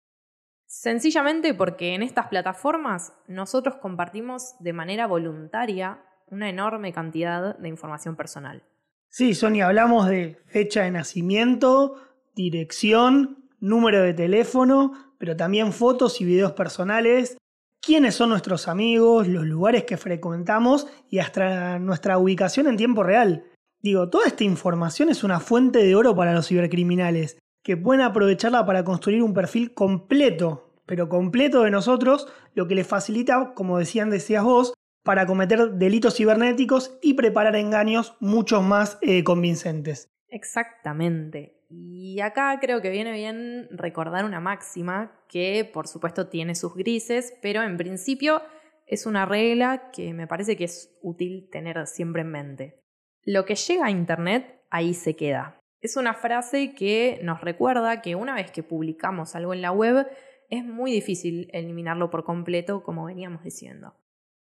Sencillamente 0.66 1.54
porque 1.54 1.94
en 1.94 2.02
estas 2.02 2.26
plataformas 2.26 3.12
nosotros 3.28 3.76
compartimos 3.76 4.56
de 4.58 4.72
manera 4.72 5.06
voluntaria 5.06 6.02
una 6.26 6.48
enorme 6.48 6.92
cantidad 6.92 7.56
de 7.56 7.68
información 7.68 8.16
personal. 8.16 8.64
Sí, 9.08 9.34
Sonia, 9.34 9.68
hablamos 9.68 10.08
de 10.08 10.38
fecha 10.46 10.82
de 10.82 10.90
nacimiento, 10.90 12.02
dirección, 12.36 13.48
número 13.58 14.02
de 14.02 14.14
teléfono, 14.14 14.92
pero 15.18 15.36
también 15.36 15.72
fotos 15.72 16.20
y 16.20 16.24
videos 16.24 16.52
personales, 16.52 17.36
quiénes 17.82 18.14
son 18.14 18.30
nuestros 18.30 18.68
amigos, 18.68 19.26
los 19.26 19.44
lugares 19.44 19.84
que 19.84 19.96
frecuentamos 19.96 20.86
y 21.08 21.18
hasta 21.18 21.78
nuestra 21.78 22.18
ubicación 22.18 22.68
en 22.68 22.76
tiempo 22.76 23.02
real. 23.02 23.44
Digo, 23.82 24.08
toda 24.10 24.26
esta 24.26 24.44
información 24.44 25.08
es 25.08 25.24
una 25.24 25.40
fuente 25.40 25.80
de 25.80 25.96
oro 25.96 26.14
para 26.14 26.34
los 26.34 26.48
cibercriminales, 26.48 27.38
que 27.64 27.76
pueden 27.76 28.02
aprovecharla 28.02 28.64
para 28.66 28.84
construir 28.84 29.22
un 29.22 29.34
perfil 29.34 29.74
completo, 29.74 30.74
pero 30.86 31.08
completo 31.08 31.62
de 31.62 31.70
nosotros, 31.70 32.28
lo 32.54 32.68
que 32.68 32.74
les 32.74 32.86
facilita, 32.86 33.54
como 33.54 33.78
decían, 33.78 34.10
decías 34.10 34.44
vos, 34.44 34.74
para 35.02 35.26
cometer 35.26 35.72
delitos 35.72 36.16
cibernéticos 36.16 36.98
y 37.00 37.14
preparar 37.14 37.56
engaños 37.56 38.16
mucho 38.20 38.60
más 38.60 38.98
eh, 39.00 39.24
convincentes. 39.24 40.08
Exactamente. 40.28 41.55
Y 41.68 42.20
acá 42.20 42.56
creo 42.60 42.80
que 42.80 42.90
viene 42.90 43.12
bien 43.12 43.68
recordar 43.70 44.24
una 44.24 44.40
máxima 44.40 45.20
que 45.28 45.68
por 45.72 45.88
supuesto 45.88 46.28
tiene 46.28 46.54
sus 46.54 46.74
grises, 46.74 47.34
pero 47.42 47.62
en 47.62 47.76
principio 47.76 48.42
es 48.86 49.06
una 49.06 49.26
regla 49.26 49.90
que 49.90 50.14
me 50.14 50.26
parece 50.26 50.56
que 50.56 50.64
es 50.64 50.96
útil 51.02 51.48
tener 51.50 51.86
siempre 51.86 52.22
en 52.22 52.30
mente. 52.30 52.82
Lo 53.24 53.44
que 53.44 53.56
llega 53.56 53.86
a 53.86 53.90
Internet, 53.90 54.62
ahí 54.70 54.94
se 54.94 55.16
queda. 55.16 55.58
Es 55.80 55.96
una 55.96 56.14
frase 56.14 56.74
que 56.74 57.18
nos 57.22 57.40
recuerda 57.40 58.00
que 58.00 58.14
una 58.14 58.34
vez 58.34 58.50
que 58.52 58.62
publicamos 58.62 59.34
algo 59.34 59.52
en 59.52 59.62
la 59.62 59.72
web, 59.72 60.06
es 60.48 60.64
muy 60.64 60.92
difícil 60.92 61.48
eliminarlo 61.52 62.10
por 62.10 62.24
completo, 62.24 62.84
como 62.84 63.06
veníamos 63.06 63.42
diciendo. 63.42 63.94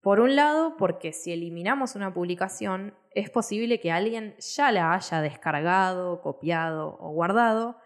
Por 0.01 0.21
un 0.21 0.37
lado, 0.37 0.77
porque 0.77 1.13
si 1.13 1.33
eliminamos 1.33 1.97
una 1.97 2.15
publicación, 2.15 2.95
es 3.11 3.31
posible 3.31 3.81
que 3.81 3.91
alguien 3.91 4.37
ya 4.39 4.71
la 4.71 4.95
haya 4.95 5.21
descargado, 5.21 6.21
copiado 6.23 6.97
o 7.01 7.11
guardado, 7.11 7.77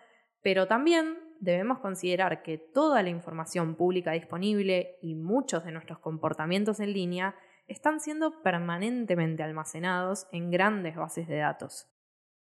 pero 0.43 0.67
también 0.67 1.19
debemos 1.41 1.79
considerar 1.79 2.43
que 2.43 2.59
toda 2.59 3.03
la 3.03 3.09
información 3.09 3.75
pública 3.75 4.13
disponible 4.13 4.99
y 5.01 5.15
muchos 5.15 5.65
de 5.65 5.73
nuestros 5.73 5.99
comportamientos 5.99 6.81
en 6.81 6.93
línea 6.93 7.35
están 7.67 7.99
siendo 7.99 8.43
permanentemente 8.43 9.43
almacenados 9.43 10.29
en 10.33 10.51
grandes 10.51 10.97
bases 10.97 11.27
de 11.27 11.39
datos. 11.39 11.89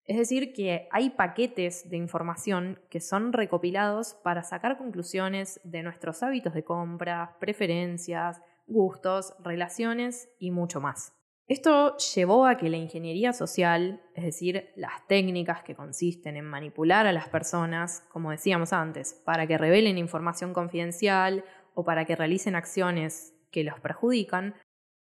Es 0.05 0.17
decir, 0.17 0.51
que 0.51 0.89
hay 0.91 1.11
paquetes 1.11 1.89
de 1.89 1.95
información 1.95 2.81
que 2.89 2.99
son 2.99 3.31
recopilados 3.31 4.15
para 4.15 4.43
sacar 4.43 4.77
conclusiones 4.77 5.61
de 5.63 5.81
nuestros 5.81 6.23
hábitos 6.23 6.53
de 6.53 6.65
compra, 6.65 7.37
preferencias, 7.39 8.41
gustos, 8.65 9.35
relaciones 9.43 10.29
y 10.39 10.51
mucho 10.51 10.81
más. 10.81 11.13
Esto 11.47 11.97
llevó 11.97 12.45
a 12.45 12.55
que 12.55 12.69
la 12.69 12.77
ingeniería 12.77 13.33
social, 13.33 14.01
es 14.15 14.23
decir, 14.23 14.69
las 14.75 15.05
técnicas 15.07 15.61
que 15.61 15.75
consisten 15.75 16.37
en 16.37 16.45
manipular 16.45 17.05
a 17.05 17.11
las 17.11 17.27
personas, 17.27 18.07
como 18.11 18.31
decíamos 18.31 18.71
antes, 18.71 19.21
para 19.25 19.45
que 19.45 19.57
revelen 19.57 19.97
información 19.97 20.53
confidencial 20.53 21.43
o 21.75 21.83
para 21.83 22.05
que 22.05 22.15
realicen 22.15 22.55
acciones 22.55 23.33
que 23.51 23.65
los 23.65 23.77
perjudican, 23.81 24.55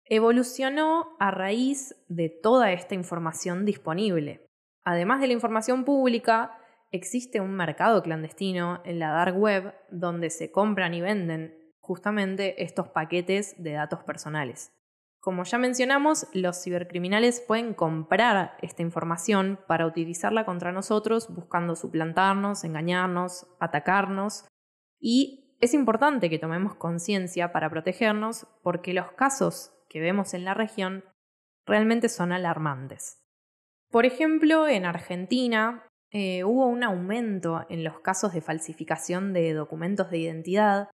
evolucionó 0.05 1.15
a 1.19 1.31
raíz 1.31 1.95
de 2.07 2.29
toda 2.29 2.71
esta 2.71 2.93
información 2.93 3.65
disponible. 3.65 4.45
Además 4.83 5.19
de 5.19 5.27
la 5.27 5.33
información 5.33 5.83
pública, 5.83 6.57
existe 6.91 7.41
un 7.41 7.51
mercado 7.55 8.01
clandestino 8.03 8.81
en 8.85 8.99
la 8.99 9.09
dark 9.09 9.37
web 9.37 9.73
donde 9.91 10.29
se 10.29 10.51
compran 10.51 10.93
y 10.93 11.01
venden 11.01 11.66
justamente 11.87 12.63
estos 12.63 12.89
paquetes 12.89 13.55
de 13.57 13.71
datos 13.71 14.03
personales. 14.03 14.73
Como 15.19 15.43
ya 15.43 15.57
mencionamos, 15.57 16.27
los 16.33 16.61
cibercriminales 16.61 17.41
pueden 17.41 17.73
comprar 17.73 18.57
esta 18.61 18.81
información 18.81 19.59
para 19.67 19.85
utilizarla 19.85 20.45
contra 20.45 20.71
nosotros 20.71 21.33
buscando 21.33 21.75
suplantarnos, 21.75 22.63
engañarnos, 22.63 23.47
atacarnos 23.59 24.45
y 24.99 25.55
es 25.59 25.73
importante 25.73 26.29
que 26.29 26.39
tomemos 26.39 26.75
conciencia 26.75 27.51
para 27.51 27.69
protegernos 27.69 28.47
porque 28.61 28.93
los 28.93 29.11
casos 29.13 29.73
que 29.89 29.99
vemos 29.99 30.33
en 30.33 30.45
la 30.45 30.53
región 30.53 31.03
realmente 31.65 32.09
son 32.09 32.31
alarmantes. 32.31 33.23
Por 33.89 34.05
ejemplo, 34.05 34.67
en 34.67 34.85
Argentina 34.85 35.87
eh, 36.11 36.43
hubo 36.43 36.67
un 36.67 36.83
aumento 36.83 37.65
en 37.69 37.83
los 37.83 37.99
casos 37.99 38.33
de 38.33 38.41
falsificación 38.41 39.33
de 39.33 39.53
documentos 39.53 40.11
de 40.11 40.19
identidad 40.19 40.89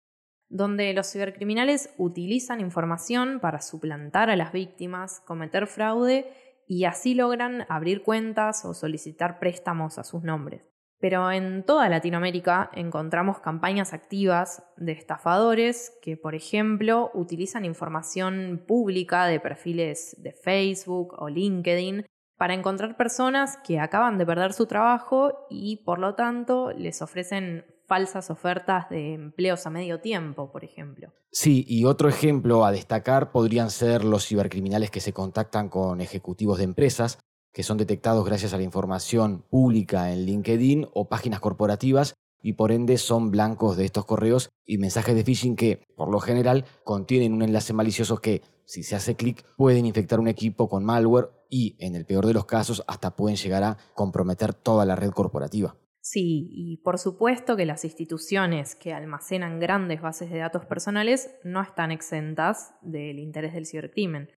donde 0.49 0.93
los 0.95 1.11
cibercriminales 1.11 1.95
utilizan 1.99 2.61
información 2.61 3.39
para 3.41 3.61
suplantar 3.61 4.31
a 4.31 4.37
las 4.37 4.53
víctimas, 4.53 5.21
cometer 5.27 5.67
fraude 5.67 6.33
y 6.67 6.85
así 6.85 7.15
logran 7.15 7.65
abrir 7.69 8.03
cuentas 8.03 8.65
o 8.65 8.75
solicitar 8.75 9.39
préstamos 9.39 9.99
a 9.99 10.05
sus 10.05 10.23
nombres. 10.23 10.63
Pero 11.01 11.31
en 11.31 11.65
toda 11.65 11.89
Latinoamérica 11.89 12.71
encontramos 12.75 13.39
campañas 13.39 13.93
activas 13.93 14.65
de 14.77 14.93
estafadores 14.93 15.97
que, 16.03 16.17
por 16.17 16.35
ejemplo, 16.35 17.11
utilizan 17.15 17.65
información 17.65 18.65
pública 18.67 19.27
de 19.27 19.39
perfiles 19.39 20.17
de 20.19 20.33
Facebook 20.33 21.15
o 21.19 21.29
LinkedIn 21.29 22.05
para 22.37 22.55
encontrar 22.55 22.97
personas 22.97 23.59
que 23.59 23.79
acaban 23.79 24.19
de 24.19 24.27
perder 24.27 24.53
su 24.53 24.67
trabajo 24.67 25.47
y, 25.51 25.85
por 25.85 26.01
lo 26.01 26.15
tanto, 26.15 26.73
les 26.73 27.01
ofrecen 27.01 27.65
falsas 27.89 28.31
ofertas 28.31 28.89
de 28.91 29.15
empleos 29.15 29.67
a 29.67 29.71
medio 29.71 30.01
tiempo, 30.01 30.53
por 30.53 30.63
ejemplo. 30.63 31.13
Sí, 31.33 31.65
y 31.67 31.87
otro 31.87 32.09
ejemplo 32.09 32.65
a 32.65 32.71
destacar 32.71 33.33
podrían 33.33 33.71
ser 33.71 34.05
los 34.05 34.27
cibercriminales 34.27 34.91
que 34.91 35.01
se 35.01 35.15
contactan 35.15 35.71
con 35.71 36.01
ejecutivos 36.03 36.59
de 36.59 36.65
empresas, 36.65 37.19
que 37.53 37.63
son 37.63 37.79
detectados 37.79 38.25
gracias 38.27 38.53
a 38.53 38.59
la 38.59 38.63
información 38.63 39.43
pública 39.49 40.13
en 40.13 40.27
LinkedIn 40.27 40.87
o 40.93 41.09
páginas 41.09 41.41
corporativas 41.41 42.15
y 42.43 42.53
por 42.53 42.73
ende 42.73 42.99
son 42.99 43.31
blancos 43.31 43.77
de 43.77 43.87
estos 43.87 44.05
correos 44.05 44.51
y 44.67 44.79
mensajes 44.79 45.15
de 45.15 45.25
phishing 45.25 45.57
que, 45.57 45.83
por 45.97 46.11
lo 46.11 46.21
general, 46.21 46.67
contienen 46.85 47.33
un 47.33 47.43
enlace 47.43 47.73
malicioso 47.73 48.19
que, 48.19 48.43
si 48.65 48.83
se 48.83 48.97
hace 48.97 49.17
clic, 49.17 49.45
pueden 49.57 49.87
infectar 49.87 50.21
un 50.21 50.29
equipo 50.29 50.69
con 50.69 50.85
malware 50.85 51.31
y, 51.49 51.75
en 51.79 51.97
el 51.97 52.05
peor 52.05 52.27
de 52.27 52.35
los 52.35 52.45
casos, 52.45 52.85
hasta 52.87 53.17
pueden 53.17 53.37
llegar 53.37 53.65
a 53.65 53.79
comprometer 53.95 54.53
toda 54.53 54.85
la 54.85 54.95
red 54.95 55.11
corporativa. 55.11 55.75
Sí, 56.11 56.49
y 56.51 56.79
por 56.79 56.97
supuesto 56.97 57.55
que 57.55 57.67
las 57.67 57.85
instituciones 57.85 58.75
que 58.75 58.95
almacenan 58.95 59.61
grandes 59.61 60.01
bases 60.01 60.31
de 60.31 60.39
datos 60.39 60.65
personales 60.65 61.39
no 61.45 61.61
están 61.61 61.93
exentas 61.93 62.75
del 62.81 63.19
interés 63.19 63.53
del 63.53 63.67
cibercrimen. 63.67 64.31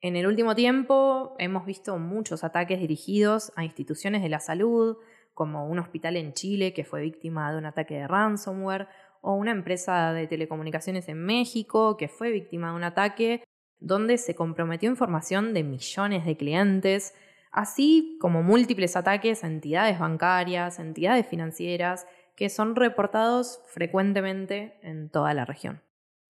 En 0.00 0.14
el 0.14 0.28
último 0.28 0.54
tiempo 0.54 1.34
hemos 1.40 1.66
visto 1.66 1.98
muchos 1.98 2.44
ataques 2.44 2.78
dirigidos 2.78 3.52
a 3.56 3.64
instituciones 3.64 4.22
de 4.22 4.28
la 4.28 4.38
salud, 4.38 4.96
como 5.34 5.66
un 5.66 5.80
hospital 5.80 6.16
en 6.16 6.34
Chile 6.34 6.72
que 6.72 6.84
fue 6.84 7.02
víctima 7.02 7.50
de 7.50 7.58
un 7.58 7.66
ataque 7.66 7.94
de 7.94 8.06
ransomware, 8.06 8.86
o 9.22 9.34
una 9.34 9.50
empresa 9.50 10.12
de 10.12 10.28
telecomunicaciones 10.28 11.08
en 11.08 11.18
México 11.18 11.96
que 11.96 12.06
fue 12.06 12.30
víctima 12.30 12.70
de 12.70 12.76
un 12.76 12.84
ataque 12.84 13.42
donde 13.80 14.18
se 14.18 14.36
comprometió 14.36 14.88
información 14.88 15.52
de 15.52 15.64
millones 15.64 16.24
de 16.24 16.36
clientes 16.36 17.12
así 17.52 18.16
como 18.20 18.42
múltiples 18.42 18.96
ataques 18.96 19.44
a 19.44 19.46
entidades 19.46 19.98
bancarias, 19.98 20.78
entidades 20.78 21.26
financieras, 21.26 22.06
que 22.34 22.48
son 22.48 22.74
reportados 22.74 23.60
frecuentemente 23.68 24.78
en 24.82 25.10
toda 25.10 25.34
la 25.34 25.44
región. 25.44 25.82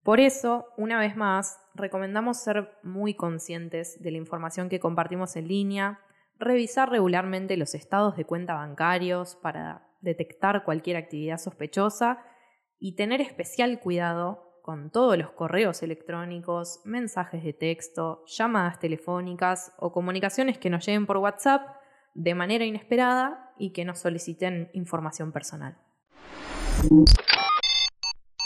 Por 0.03 0.19
eso, 0.19 0.65
una 0.77 0.99
vez 0.99 1.15
más, 1.15 1.59
recomendamos 1.75 2.37
ser 2.37 2.71
muy 2.81 3.13
conscientes 3.13 4.01
de 4.01 4.11
la 4.11 4.17
información 4.17 4.67
que 4.67 4.79
compartimos 4.79 5.35
en 5.35 5.47
línea, 5.47 5.99
revisar 6.39 6.89
regularmente 6.89 7.55
los 7.55 7.75
estados 7.75 8.17
de 8.17 8.25
cuenta 8.25 8.55
bancarios 8.55 9.35
para 9.35 9.87
detectar 10.01 10.63
cualquier 10.63 10.97
actividad 10.97 11.37
sospechosa 11.37 12.25
y 12.79 12.95
tener 12.95 13.21
especial 13.21 13.79
cuidado 13.79 14.50
con 14.61 14.89
todos 14.89 15.17
los 15.17 15.31
correos 15.31 15.83
electrónicos, 15.83 16.81
mensajes 16.83 17.43
de 17.43 17.53
texto, 17.53 18.23
llamadas 18.27 18.79
telefónicas 18.79 19.73
o 19.77 19.91
comunicaciones 19.91 20.57
que 20.57 20.69
nos 20.69 20.85
lleguen 20.85 21.05
por 21.05 21.17
WhatsApp 21.17 21.75
de 22.13 22.35
manera 22.35 22.65
inesperada 22.65 23.53
y 23.57 23.71
que 23.71 23.85
nos 23.85 23.99
soliciten 23.99 24.69
información 24.73 25.31
personal. 25.31 25.77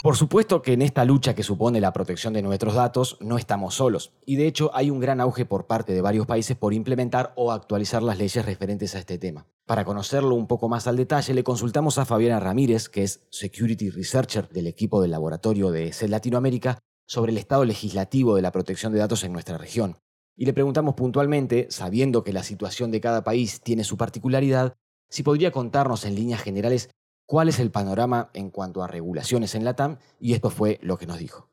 Por 0.02 0.16
supuesto 0.16 0.62
que 0.62 0.74
en 0.74 0.82
esta 0.82 1.04
lucha 1.04 1.34
que 1.34 1.42
supone 1.42 1.80
la 1.80 1.92
protección 1.92 2.34
de 2.34 2.42
nuestros 2.42 2.74
datos 2.74 3.16
no 3.20 3.38
estamos 3.38 3.74
solos, 3.74 4.12
y 4.24 4.36
de 4.36 4.46
hecho 4.46 4.70
hay 4.74 4.90
un 4.90 5.00
gran 5.00 5.20
auge 5.20 5.46
por 5.46 5.66
parte 5.66 5.94
de 5.94 6.02
varios 6.02 6.26
países 6.26 6.56
por 6.56 6.74
implementar 6.74 7.32
o 7.34 7.50
actualizar 7.50 8.02
las 8.02 8.18
leyes 8.18 8.44
referentes 8.44 8.94
a 8.94 8.98
este 8.98 9.18
tema. 9.18 9.46
Para 9.64 9.84
conocerlo 9.84 10.34
un 10.34 10.46
poco 10.46 10.68
más 10.68 10.86
al 10.86 10.96
detalle, 10.96 11.34
le 11.34 11.42
consultamos 11.42 11.98
a 11.98 12.04
Fabiana 12.04 12.38
Ramírez, 12.38 12.88
que 12.88 13.02
es 13.02 13.26
Security 13.30 13.90
Researcher 13.90 14.48
del 14.50 14.66
equipo 14.66 15.00
del 15.00 15.10
laboratorio 15.10 15.70
de 15.70 15.92
CEL 15.92 16.10
Latinoamérica, 16.10 16.78
sobre 17.08 17.32
el 17.32 17.38
estado 17.38 17.64
legislativo 17.64 18.36
de 18.36 18.42
la 18.42 18.52
protección 18.52 18.92
de 18.92 18.98
datos 18.98 19.24
en 19.24 19.32
nuestra 19.32 19.58
región. 19.58 19.96
Y 20.36 20.44
le 20.44 20.52
preguntamos 20.52 20.94
puntualmente, 20.94 21.68
sabiendo 21.70 22.22
que 22.22 22.32
la 22.32 22.42
situación 22.42 22.90
de 22.90 23.00
cada 23.00 23.24
país 23.24 23.60
tiene 23.62 23.82
su 23.82 23.96
particularidad, 23.96 24.74
si 25.08 25.22
podría 25.22 25.52
contarnos 25.52 26.04
en 26.04 26.14
líneas 26.14 26.42
generales 26.42 26.90
cuál 27.26 27.48
es 27.48 27.58
el 27.58 27.70
panorama 27.70 28.30
en 28.34 28.50
cuanto 28.50 28.82
a 28.82 28.86
regulaciones 28.86 29.54
en 29.54 29.64
la 29.64 29.74
TAM 29.74 29.98
y 30.20 30.32
esto 30.34 30.50
fue 30.50 30.78
lo 30.80 30.96
que 30.96 31.06
nos 31.06 31.18
dijo. 31.18 31.48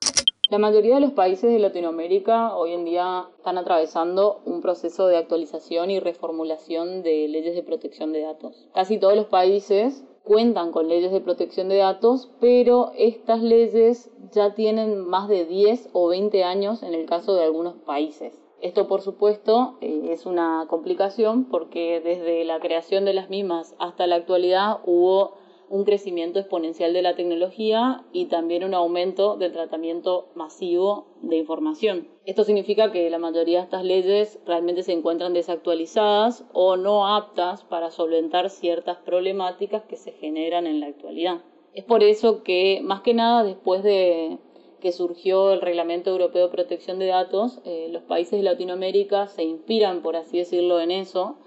La 0.50 0.60
mayoría 0.60 0.96
de 0.96 1.01
los 1.01 1.13
países 1.13 1.51
de 1.51 1.58
Latinoamérica 1.58 2.56
hoy 2.56 2.74
en 2.74 2.86
día 2.86 3.25
están 3.38 3.58
atravesando 3.58 4.42
un 4.46 4.62
proceso 4.62 5.08
de 5.08 5.18
actualización 5.18 5.89
y 5.89 6.00
reformulación 6.00 7.01
de 7.01 7.27
leyes 7.27 7.56
de 7.56 7.63
protección 7.63 8.13
de 8.13 8.22
datos. 8.22 8.68
Casi 8.74 9.00
todos 9.00 9.15
los 9.15 9.25
países 9.25 10.03
cuentan 10.24 10.72
con 10.72 10.89
leyes 10.89 11.12
de 11.12 11.22
protección 11.22 11.70
de 11.70 11.77
datos, 11.77 12.30
pero 12.39 12.92
estas 12.96 13.42
leyes 13.42 14.12
ya 14.32 14.53
tienen 14.53 15.08
más 15.08 15.27
de 15.27 15.46
10 15.46 15.89
o 15.94 16.08
20 16.08 16.44
años 16.44 16.84
en 16.84 16.94
el 16.94 17.08
caso 17.08 17.34
de 17.34 17.44
algunos 17.44 17.75
países. 17.77 18.39
Esto, 18.62 18.88
por 18.88 19.01
supuesto, 19.01 19.77
eh, 19.82 20.10
es 20.12 20.25
una 20.25 20.68
complicación 20.70 21.46
porque 21.46 22.00
desde 22.01 22.46
la 22.46 22.60
creación 22.60 23.06
de 23.06 23.13
las 23.13 23.30
mismas 23.30 23.75
hasta 23.80 24.08
la 24.08 24.15
actualidad 24.15 24.77
hubo 24.86 25.34
un 25.74 25.86
crecimiento 25.86 26.38
exponencial 26.38 26.94
de 26.94 27.01
la 27.01 27.15
tecnología 27.15 28.06
y 28.12 28.27
también 28.27 28.63
un 28.63 28.75
aumento 28.75 29.38
del 29.38 29.53
tratamiento 29.53 30.30
masivo 30.36 31.08
de 31.24 31.38
información. 31.38 32.10
Esto 32.27 32.44
significa 32.44 32.92
que 32.92 33.10
la 33.10 33.18
mayoría 33.18 33.58
de 33.58 33.63
estas 33.63 33.84
leyes 33.84 34.39
realmente 34.46 34.84
se 34.84 34.92
encuentran 34.92 35.34
desactualizadas 35.34 36.46
o 36.53 36.77
no 36.77 37.08
aptas 37.08 37.63
para 37.63 37.89
solventar 37.89 38.51
ciertas 38.51 38.98
problemáticas 38.98 39.82
que 39.86 39.96
se 39.96 40.12
generan 40.12 40.68
en 40.68 40.80
la 40.80 40.86
actualidad. 40.86 41.42
Es 41.74 41.84
por 41.84 42.03
eso 42.03 42.44
que, 42.44 42.82
más 42.84 43.01
que 43.01 43.15
nada, 43.15 43.44
después 43.44 43.82
de 43.82 44.38
que 44.80 44.92
surgió 44.92 45.53
el 45.53 45.62
Reglamento 45.62 46.12
Europeo 46.12 46.50
de 46.50 46.53
Protección 46.53 47.00
de 47.00 47.08
Datos, 47.08 47.62
eh, 47.65 47.88
los 47.89 48.03
países 48.03 48.34
de 48.34 48.44
Latinoamérica 48.44 49.25
se 49.25 49.44
inspiran, 49.44 50.03
por 50.03 50.18
así 50.18 50.38
decirlo, 50.38 50.80
en 50.80 50.92
eso 50.92 51.38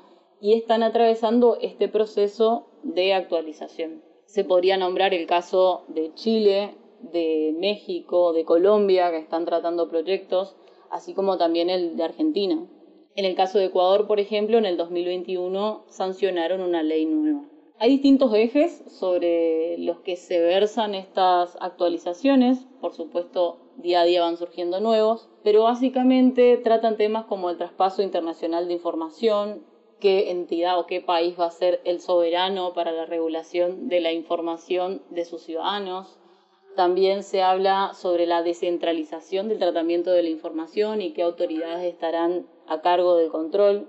y 0.40 0.54
están 0.54 0.82
atravesando 0.82 1.58
este 1.60 1.88
proceso 1.88 2.66
de 2.82 3.14
actualización. 3.14 4.05
Se 4.26 4.44
podría 4.44 4.76
nombrar 4.76 5.14
el 5.14 5.26
caso 5.26 5.84
de 5.88 6.12
Chile, 6.14 6.74
de 7.00 7.54
México, 7.58 8.32
de 8.32 8.44
Colombia, 8.44 9.10
que 9.10 9.18
están 9.18 9.44
tratando 9.44 9.88
proyectos, 9.88 10.56
así 10.90 11.14
como 11.14 11.38
también 11.38 11.70
el 11.70 11.96
de 11.96 12.04
Argentina. 12.04 12.66
En 13.14 13.24
el 13.24 13.34
caso 13.34 13.58
de 13.58 13.66
Ecuador, 13.66 14.06
por 14.06 14.20
ejemplo, 14.20 14.58
en 14.58 14.66
el 14.66 14.76
2021 14.76 15.84
sancionaron 15.88 16.60
una 16.60 16.82
ley 16.82 17.06
nueva. 17.06 17.44
Hay 17.78 17.90
distintos 17.90 18.32
ejes 18.34 18.84
sobre 18.88 19.76
los 19.78 20.00
que 20.00 20.16
se 20.16 20.40
versan 20.40 20.94
estas 20.94 21.56
actualizaciones, 21.60 22.66
por 22.80 22.94
supuesto 22.94 23.58
día 23.76 24.00
a 24.00 24.04
día 24.04 24.22
van 24.22 24.38
surgiendo 24.38 24.80
nuevos, 24.80 25.28
pero 25.42 25.64
básicamente 25.64 26.56
tratan 26.56 26.96
temas 26.96 27.26
como 27.26 27.50
el 27.50 27.58
traspaso 27.58 28.02
internacional 28.02 28.66
de 28.66 28.74
información, 28.74 29.62
qué 30.00 30.30
entidad 30.30 30.78
o 30.78 30.86
qué 30.86 31.00
país 31.00 31.38
va 31.38 31.46
a 31.46 31.50
ser 31.50 31.80
el 31.84 32.00
soberano 32.00 32.74
para 32.74 32.92
la 32.92 33.06
regulación 33.06 33.88
de 33.88 34.00
la 34.00 34.12
información 34.12 35.02
de 35.10 35.24
sus 35.24 35.42
ciudadanos. 35.42 36.18
También 36.76 37.22
se 37.22 37.42
habla 37.42 37.92
sobre 37.94 38.26
la 38.26 38.42
descentralización 38.42 39.48
del 39.48 39.58
tratamiento 39.58 40.10
de 40.10 40.22
la 40.22 40.28
información 40.28 41.00
y 41.00 41.12
qué 41.12 41.22
autoridades 41.22 41.84
estarán 41.84 42.46
a 42.66 42.82
cargo 42.82 43.16
del 43.16 43.30
control. 43.30 43.88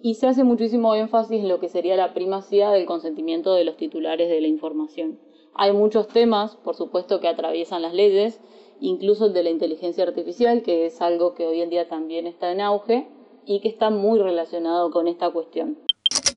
Y 0.00 0.14
se 0.14 0.28
hace 0.28 0.44
muchísimo 0.44 0.94
énfasis 0.94 1.40
en 1.40 1.48
lo 1.48 1.58
que 1.58 1.68
sería 1.68 1.96
la 1.96 2.14
primacía 2.14 2.70
del 2.70 2.86
consentimiento 2.86 3.52
de 3.54 3.64
los 3.64 3.76
titulares 3.76 4.30
de 4.30 4.40
la 4.40 4.46
información. 4.46 5.18
Hay 5.54 5.72
muchos 5.72 6.06
temas, 6.08 6.56
por 6.56 6.76
supuesto, 6.76 7.20
que 7.20 7.28
atraviesan 7.28 7.82
las 7.82 7.92
leyes, 7.92 8.40
incluso 8.80 9.26
el 9.26 9.32
de 9.32 9.42
la 9.42 9.50
inteligencia 9.50 10.04
artificial, 10.04 10.62
que 10.62 10.86
es 10.86 11.02
algo 11.02 11.34
que 11.34 11.46
hoy 11.46 11.60
en 11.60 11.70
día 11.70 11.88
también 11.88 12.26
está 12.26 12.52
en 12.52 12.60
auge, 12.60 13.08
y 13.46 13.60
que 13.60 13.68
está 13.68 13.90
muy 13.90 14.18
relacionado 14.18 14.90
con 14.90 15.08
esta 15.08 15.30
cuestión. 15.30 15.78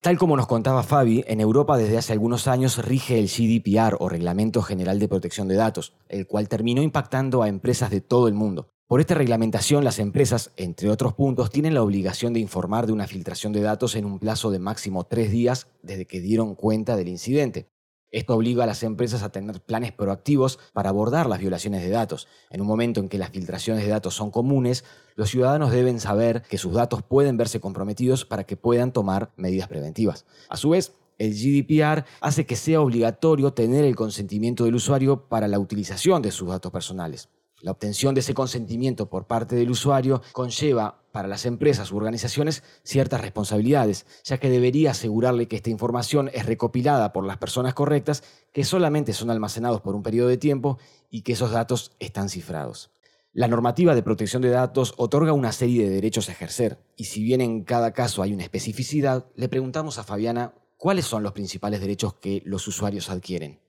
Tal 0.02 0.18
como 0.18 0.36
nos 0.36 0.48
contaba 0.48 0.84
Fabi, 0.84 1.24
en 1.28 1.40
Europa 1.40 1.78
desde 1.78 1.98
hace 1.98 2.14
algunos 2.14 2.48
años 2.48 2.78
rige 2.86 3.20
el 3.20 3.28
GDPR 3.28 3.96
o 4.00 4.10
Reglamento 4.10 4.62
General 4.62 5.00
de 5.00 5.08
Protección 5.08 5.48
de 5.48 5.56
Datos, 5.56 5.94
el 6.10 6.28
cual 6.28 6.50
terminó 6.50 6.82
impactando 6.82 7.42
a 7.42 7.48
empresas 7.48 7.90
de 7.90 8.02
todo 8.02 8.28
el 8.28 8.34
mundo. 8.34 8.68
Por 8.88 9.00
esta 9.00 9.16
reglamentación, 9.16 9.84
las 9.84 10.00
empresas, 10.00 10.52
entre 10.58 10.90
otros 10.90 11.14
puntos, 11.14 11.50
tienen 11.50 11.74
la 11.74 11.82
obligación 11.82 12.34
de 12.34 12.42
informar 12.42 12.86
de 12.86 12.94
una 12.94 13.08
filtración 13.08 13.54
de 13.54 13.62
datos 13.62 13.96
en 13.96 14.06
un 14.06 14.20
plazo 14.20 14.52
de 14.52 14.60
máximo 14.60 15.06
tres 15.06 15.32
días 15.32 15.68
desde 15.82 16.06
que 16.06 16.20
dieron 16.20 16.54
cuenta 16.54 16.96
del 16.96 17.08
incidente. 17.08 17.68
Esto 18.14 18.36
obliga 18.36 18.64
a 18.64 18.68
las 18.68 18.84
empresas 18.84 19.24
a 19.24 19.32
tener 19.32 19.60
planes 19.60 19.92
proactivos 19.92 20.60
para 20.72 20.90
abordar 20.90 21.28
las 21.28 21.40
violaciones 21.40 21.82
de 21.82 21.90
datos. 21.90 22.28
En 22.52 22.62
un 22.62 22.68
momento 22.68 23.00
en 23.00 23.10
que 23.10 23.18
las 23.18 23.32
filtraciones 23.32 23.84
de 23.84 23.90
datos 23.90 24.14
son 24.14 24.30
comunes, 24.30 24.86
los 25.16 25.32
ciudadanos 25.32 25.72
deben 25.72 26.00
saber 26.00 26.44
que 26.44 26.60
sus 26.60 26.74
datos 26.74 27.02
pueden 27.02 27.38
verse 27.38 27.60
comprometidos 27.60 28.24
para 28.24 28.44
que 28.44 28.56
puedan 28.56 28.94
tomar 28.94 29.32
medidas 29.36 29.68
preventivas. 29.68 30.26
A 30.48 30.58
su 30.58 30.70
vez, 30.70 30.94
el 31.18 31.34
GDPR 31.34 32.06
hace 32.22 32.46
que 32.46 32.56
sea 32.56 32.82
obligatorio 32.82 33.52
tener 33.54 33.84
el 33.84 33.96
consentimiento 33.96 34.66
del 34.66 34.76
usuario 34.76 35.28
para 35.28 35.48
la 35.48 35.58
utilización 35.58 36.22
de 36.22 36.30
sus 36.30 36.50
datos 36.50 36.72
personales. 36.72 37.30
La 37.62 37.72
obtención 37.72 38.14
de 38.14 38.20
ese 38.20 38.36
consentimiento 38.36 39.10
por 39.10 39.26
parte 39.26 39.56
del 39.56 39.72
usuario 39.72 40.22
conlleva 40.34 41.03
para 41.14 41.28
las 41.28 41.46
empresas 41.46 41.92
u 41.92 41.98
organizaciones 41.98 42.64
ciertas 42.84 43.22
responsabilidades, 43.22 44.08
ya 44.24 44.40
que 44.40 44.50
debería 44.50 44.92
asegurarle 44.92 45.48
que 45.48 45.56
esta 45.56 45.70
información 45.70 46.32
es 46.34 46.48
recopilada 46.48 47.14
por 47.14 47.24
las 47.24 47.38
personas 47.38 47.76
correctas, 47.76 48.24
que 48.52 48.64
solamente 48.64 49.14
son 49.14 49.30
almacenados 49.30 49.82
por 49.82 49.94
un 49.94 50.02
periodo 50.02 50.28
de 50.28 50.38
tiempo 50.38 50.80
y 51.12 51.22
que 51.22 51.34
esos 51.34 51.52
datos 51.52 51.92
están 52.00 52.30
cifrados. 52.30 52.90
La 53.32 53.48
normativa 53.48 53.94
de 53.94 54.02
protección 54.02 54.42
de 54.42 54.50
datos 54.50 54.96
otorga 54.98 55.34
una 55.34 55.52
serie 55.52 55.84
de 55.84 55.92
derechos 55.92 56.30
a 56.30 56.32
ejercer, 56.32 56.80
y 56.98 57.04
si 57.04 57.22
bien 57.22 57.42
en 57.42 57.64
cada 57.64 57.94
caso 57.94 58.24
hay 58.24 58.34
una 58.34 58.44
especificidad, 58.44 59.28
le 59.36 59.50
preguntamos 59.50 60.00
a 60.00 60.04
Fabiana 60.04 60.56
cuáles 60.78 61.06
son 61.06 61.22
los 61.22 61.34
principales 61.34 61.80
derechos 61.80 62.16
que 62.16 62.42
los 62.44 62.68
usuarios 62.68 63.12
adquieren. 63.12 63.60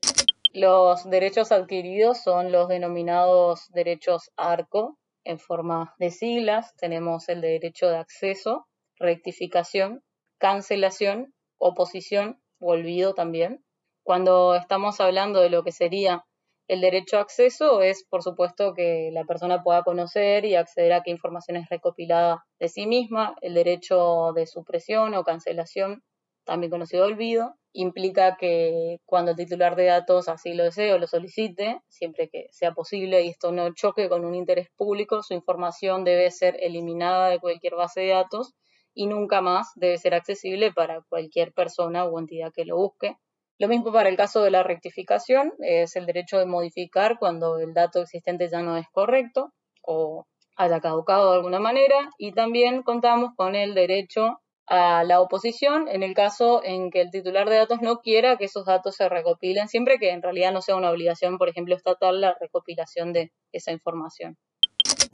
Los 0.54 1.04
derechos 1.10 1.52
adquiridos 1.52 2.22
son 2.22 2.52
los 2.52 2.68
denominados 2.68 3.70
derechos 3.74 4.30
ARCO 4.36 4.96
en 5.24 5.38
forma 5.38 5.94
de 5.98 6.10
siglas. 6.10 6.74
Tenemos 6.76 7.28
el 7.28 7.40
derecho 7.40 7.88
de 7.88 7.96
acceso, 7.96 8.66
rectificación, 8.98 10.02
cancelación, 10.38 11.34
oposición 11.58 12.40
o 12.60 12.72
olvido 12.72 13.14
también. 13.14 13.64
Cuando 14.02 14.54
estamos 14.54 15.00
hablando 15.00 15.40
de 15.40 15.50
lo 15.50 15.64
que 15.64 15.72
sería 15.72 16.24
el 16.66 16.80
derecho 16.80 17.18
a 17.18 17.20
acceso 17.20 17.82
es, 17.82 18.06
por 18.08 18.22
supuesto, 18.22 18.72
que 18.72 19.10
la 19.12 19.24
persona 19.24 19.62
pueda 19.62 19.82
conocer 19.82 20.46
y 20.46 20.54
acceder 20.54 20.94
a 20.94 21.02
qué 21.02 21.10
información 21.10 21.58
es 21.58 21.68
recopilada 21.68 22.44
de 22.58 22.68
sí 22.68 22.86
misma. 22.86 23.34
El 23.42 23.54
derecho 23.54 24.32
de 24.34 24.46
supresión 24.46 25.14
o 25.14 25.24
cancelación, 25.24 26.02
también 26.44 26.70
conocido 26.70 27.04
olvido 27.04 27.56
implica 27.72 28.36
que 28.36 29.00
cuando 29.04 29.32
el 29.32 29.36
titular 29.36 29.74
de 29.74 29.86
datos 29.86 30.28
así 30.28 30.54
lo 30.54 30.64
desee 30.64 30.92
o 30.92 30.98
lo 30.98 31.08
solicite, 31.08 31.80
siempre 31.88 32.28
que 32.28 32.46
sea 32.52 32.72
posible 32.72 33.22
y 33.22 33.30
esto 33.30 33.50
no 33.50 33.74
choque 33.74 34.08
con 34.08 34.24
un 34.24 34.34
interés 34.36 34.68
público, 34.76 35.22
su 35.22 35.34
información 35.34 36.04
debe 36.04 36.30
ser 36.30 36.56
eliminada 36.60 37.28
de 37.28 37.40
cualquier 37.40 37.74
base 37.74 38.02
de 38.02 38.10
datos 38.10 38.54
y 38.94 39.06
nunca 39.06 39.40
más 39.40 39.72
debe 39.74 39.98
ser 39.98 40.14
accesible 40.14 40.72
para 40.72 41.02
cualquier 41.08 41.52
persona 41.52 42.04
o 42.04 42.18
entidad 42.18 42.52
que 42.54 42.64
lo 42.64 42.76
busque. 42.76 43.16
Lo 43.58 43.66
mismo 43.66 43.92
para 43.92 44.08
el 44.08 44.16
caso 44.16 44.42
de 44.42 44.52
la 44.52 44.62
rectificación, 44.62 45.52
es 45.58 45.96
el 45.96 46.06
derecho 46.06 46.38
de 46.38 46.46
modificar 46.46 47.18
cuando 47.18 47.58
el 47.58 47.74
dato 47.74 48.02
existente 48.02 48.48
ya 48.48 48.62
no 48.62 48.76
es 48.76 48.86
correcto 48.90 49.52
o 49.82 50.26
haya 50.56 50.80
caducado 50.80 51.30
de 51.30 51.36
alguna 51.38 51.58
manera 51.58 52.10
y 52.18 52.32
también 52.32 52.82
contamos 52.82 53.30
con 53.36 53.56
el 53.56 53.74
derecho 53.74 54.40
a 54.66 55.04
la 55.04 55.20
oposición 55.20 55.88
en 55.88 56.02
el 56.02 56.14
caso 56.14 56.62
en 56.64 56.90
que 56.90 57.00
el 57.00 57.10
titular 57.10 57.48
de 57.48 57.56
datos 57.56 57.80
no 57.82 57.98
quiera 58.00 58.36
que 58.36 58.46
esos 58.46 58.64
datos 58.64 58.96
se 58.96 59.08
recopilen, 59.08 59.68
siempre 59.68 59.98
que 59.98 60.10
en 60.10 60.22
realidad 60.22 60.52
no 60.52 60.62
sea 60.62 60.76
una 60.76 60.90
obligación, 60.90 61.38
por 61.38 61.48
ejemplo, 61.48 61.74
estatal 61.74 62.20
la 62.20 62.36
recopilación 62.40 63.12
de 63.12 63.32
esa 63.52 63.72
información. 63.72 64.36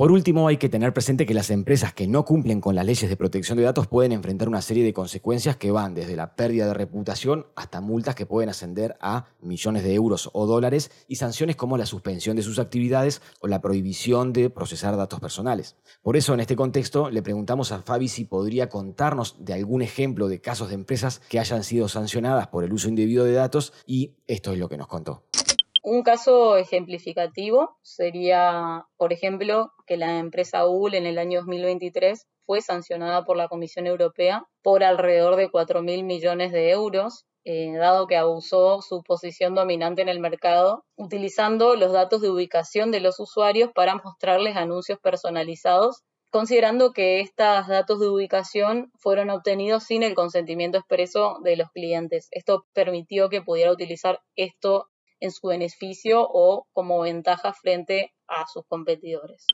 Por 0.01 0.13
último, 0.13 0.49
hay 0.49 0.57
que 0.57 0.71
tener 0.71 0.95
presente 0.95 1.27
que 1.27 1.35
las 1.35 1.51
empresas 1.51 1.93
que 1.93 2.09
no 2.09 2.25
cumplen 2.25 2.63
con 2.63 2.75
las 2.75 2.87
leyes 2.87 3.11
de 3.11 3.19
protección 3.19 3.59
de 3.59 3.65
datos 3.65 3.87
pueden 3.87 4.13
enfrentar 4.13 4.49
una 4.49 4.63
serie 4.63 4.83
de 4.83 4.95
consecuencias 4.95 5.59
que 5.59 5.73
van 5.73 5.95
desde 5.95 6.17
la 6.17 6.37
pérdida 6.37 6.69
de 6.69 6.73
reputación 6.73 7.49
hasta 7.55 7.83
multas 7.83 8.15
que 8.15 8.25
pueden 8.25 8.49
ascender 8.49 8.97
a 9.03 9.27
millones 9.43 9.85
de 9.85 9.93
euros 9.93 10.31
o 10.33 10.47
dólares 10.47 10.91
y 11.07 11.17
sanciones 11.17 11.57
como 11.57 11.77
la 11.77 11.85
suspensión 11.85 12.35
de 12.37 12.43
sus 12.43 12.59
actividades 12.59 13.21
o 13.41 13.47
la 13.47 13.61
prohibición 13.61 14.33
de 14.33 14.49
procesar 14.49 14.97
datos 14.97 15.21
personales. 15.21 15.77
Por 16.01 16.17
eso, 16.17 16.33
en 16.33 16.41
este 16.41 16.57
contexto, 16.57 17.11
le 17.11 17.21
preguntamos 17.21 17.71
a 17.71 17.83
Fabi 17.83 18.09
si 18.09 18.25
podría 18.25 18.71
contarnos 18.71 19.37
de 19.39 19.53
algún 19.53 19.83
ejemplo 19.83 20.29
de 20.29 20.41
casos 20.41 20.71
de 20.71 20.77
empresas 20.77 21.21
que 21.29 21.39
hayan 21.39 21.63
sido 21.63 21.89
sancionadas 21.89 22.47
por 22.47 22.65
el 22.65 22.73
uso 22.73 22.89
indebido 22.89 23.27
de 23.27 23.35
datos 23.35 23.75
y 23.85 24.15
esto 24.27 24.55
es 24.55 24.59
lo 24.59 24.71
que 24.71 24.79
nos 24.79 24.87
contó. 24.87 25.25
Un 25.83 26.03
caso 26.03 26.57
ejemplificativo 26.59 27.79
sería, 27.83 28.85
por 28.97 29.13
ejemplo, 29.15 29.73
que 29.87 29.97
la 29.97 30.19
empresa 30.19 30.63
Google 30.65 30.99
en 30.99 31.07
el 31.07 31.19
año 31.19 31.41
2023 31.41 32.27
fue 32.45 32.61
sancionada 32.61 33.25
por 33.25 33.37
la 33.39 33.49
Comisión 33.49 33.87
Europea 33.87 34.45
por 34.63 34.85
alrededor 34.85 35.37
de 35.37 35.49
4.000 35.49 36.05
millones 36.05 36.53
de 36.53 36.71
euros, 36.71 37.25
eh, 37.45 37.73
dado 37.79 38.07
que 38.07 38.17
abusó 38.17 38.83
su 38.83 39.03
posición 39.03 39.55
dominante 39.55 40.03
en 40.03 40.11
el 40.11 40.21
mercado, 40.21 40.85
utilizando 40.97 41.75
los 41.77 41.93
datos 41.93 42.21
de 42.21 42.29
ubicación 42.29 42.91
de 42.91 43.01
los 43.01 43.19
usuarios 43.19 43.71
para 43.75 43.95
mostrarles 43.95 44.57
anuncios 44.57 44.99
personalizados 44.99 46.03
considerando 46.31 46.93
que 46.93 47.21
estos 47.21 47.67
datos 47.67 47.99
de 47.99 48.09
ubicación 48.09 48.93
fueron 48.99 49.31
obtenidos 49.31 49.85
sin 49.85 50.03
el 50.03 50.15
consentimiento 50.15 50.79
expreso 50.79 51.39
de 51.43 51.57
los 51.57 51.71
clientes. 51.73 52.29
Esto 52.31 52.67
permitió 52.73 53.29
que 53.29 53.43
pudiera 53.43 53.73
utilizar 53.73 54.21
esto 54.37 54.89
en 55.21 55.31
su 55.31 55.47
beneficio 55.47 56.27
o 56.29 56.67
como 56.73 57.01
ventaja 57.01 57.53
frente 57.53 58.13
a 58.27 58.47
sus 58.47 58.65
competidores. 58.67 59.47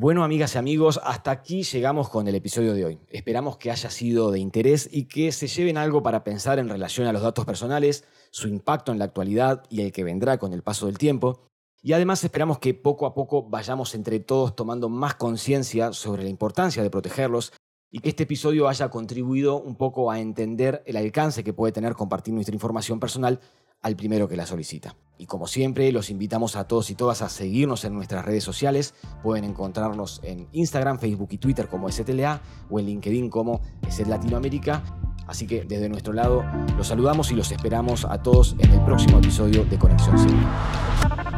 Bueno, 0.00 0.22
amigas 0.22 0.54
y 0.54 0.58
amigos, 0.58 1.00
hasta 1.02 1.32
aquí 1.32 1.64
llegamos 1.64 2.08
con 2.08 2.28
el 2.28 2.34
episodio 2.36 2.72
de 2.72 2.84
hoy. 2.84 3.00
Esperamos 3.08 3.56
que 3.56 3.72
haya 3.72 3.90
sido 3.90 4.30
de 4.30 4.38
interés 4.38 4.88
y 4.92 5.06
que 5.06 5.32
se 5.32 5.48
lleven 5.48 5.76
algo 5.76 6.04
para 6.04 6.22
pensar 6.22 6.60
en 6.60 6.68
relación 6.68 7.08
a 7.08 7.12
los 7.12 7.22
datos 7.22 7.44
personales, 7.44 8.04
su 8.30 8.46
impacto 8.46 8.92
en 8.92 9.00
la 9.00 9.06
actualidad 9.06 9.64
y 9.68 9.80
el 9.80 9.90
que 9.90 10.04
vendrá 10.04 10.38
con 10.38 10.52
el 10.52 10.62
paso 10.62 10.86
del 10.86 10.98
tiempo. 10.98 11.48
Y 11.82 11.94
además 11.94 12.22
esperamos 12.22 12.60
que 12.60 12.74
poco 12.74 13.06
a 13.06 13.14
poco 13.14 13.42
vayamos 13.48 13.96
entre 13.96 14.20
todos 14.20 14.54
tomando 14.54 14.88
más 14.88 15.16
conciencia 15.16 15.92
sobre 15.92 16.22
la 16.22 16.28
importancia 16.28 16.80
de 16.84 16.90
protegerlos 16.90 17.52
y 17.90 18.00
que 18.00 18.10
este 18.10 18.24
episodio 18.24 18.68
haya 18.68 18.90
contribuido 18.90 19.60
un 19.60 19.76
poco 19.76 20.10
a 20.10 20.20
entender 20.20 20.82
el 20.86 20.96
alcance 20.96 21.44
que 21.44 21.52
puede 21.52 21.72
tener 21.72 21.94
compartir 21.94 22.34
nuestra 22.34 22.54
información 22.54 23.00
personal 23.00 23.40
al 23.80 23.96
primero 23.96 24.28
que 24.28 24.36
la 24.36 24.46
solicita. 24.46 24.96
Y 25.18 25.26
como 25.26 25.46
siempre, 25.46 25.90
los 25.92 26.10
invitamos 26.10 26.56
a 26.56 26.66
todos 26.66 26.90
y 26.90 26.94
todas 26.94 27.22
a 27.22 27.28
seguirnos 27.28 27.84
en 27.84 27.94
nuestras 27.94 28.24
redes 28.24 28.44
sociales. 28.44 28.94
Pueden 29.22 29.44
encontrarnos 29.44 30.20
en 30.24 30.48
Instagram, 30.52 30.98
Facebook 30.98 31.28
y 31.32 31.38
Twitter 31.38 31.68
como 31.68 31.90
STLA 31.90 32.40
o 32.70 32.78
en 32.78 32.86
LinkedIn 32.86 33.30
como 33.30 33.60
SET 33.88 34.08
Latinoamérica. 34.08 34.82
Así 35.26 35.46
que 35.46 35.64
desde 35.64 35.88
nuestro 35.88 36.12
lado 36.12 36.44
los 36.76 36.88
saludamos 36.88 37.30
y 37.30 37.34
los 37.34 37.52
esperamos 37.52 38.04
a 38.04 38.22
todos 38.22 38.56
en 38.58 38.70
el 38.70 38.80
próximo 38.84 39.18
episodio 39.18 39.64
de 39.64 39.78
Conexión 39.78 40.18
Segura. 40.18 41.37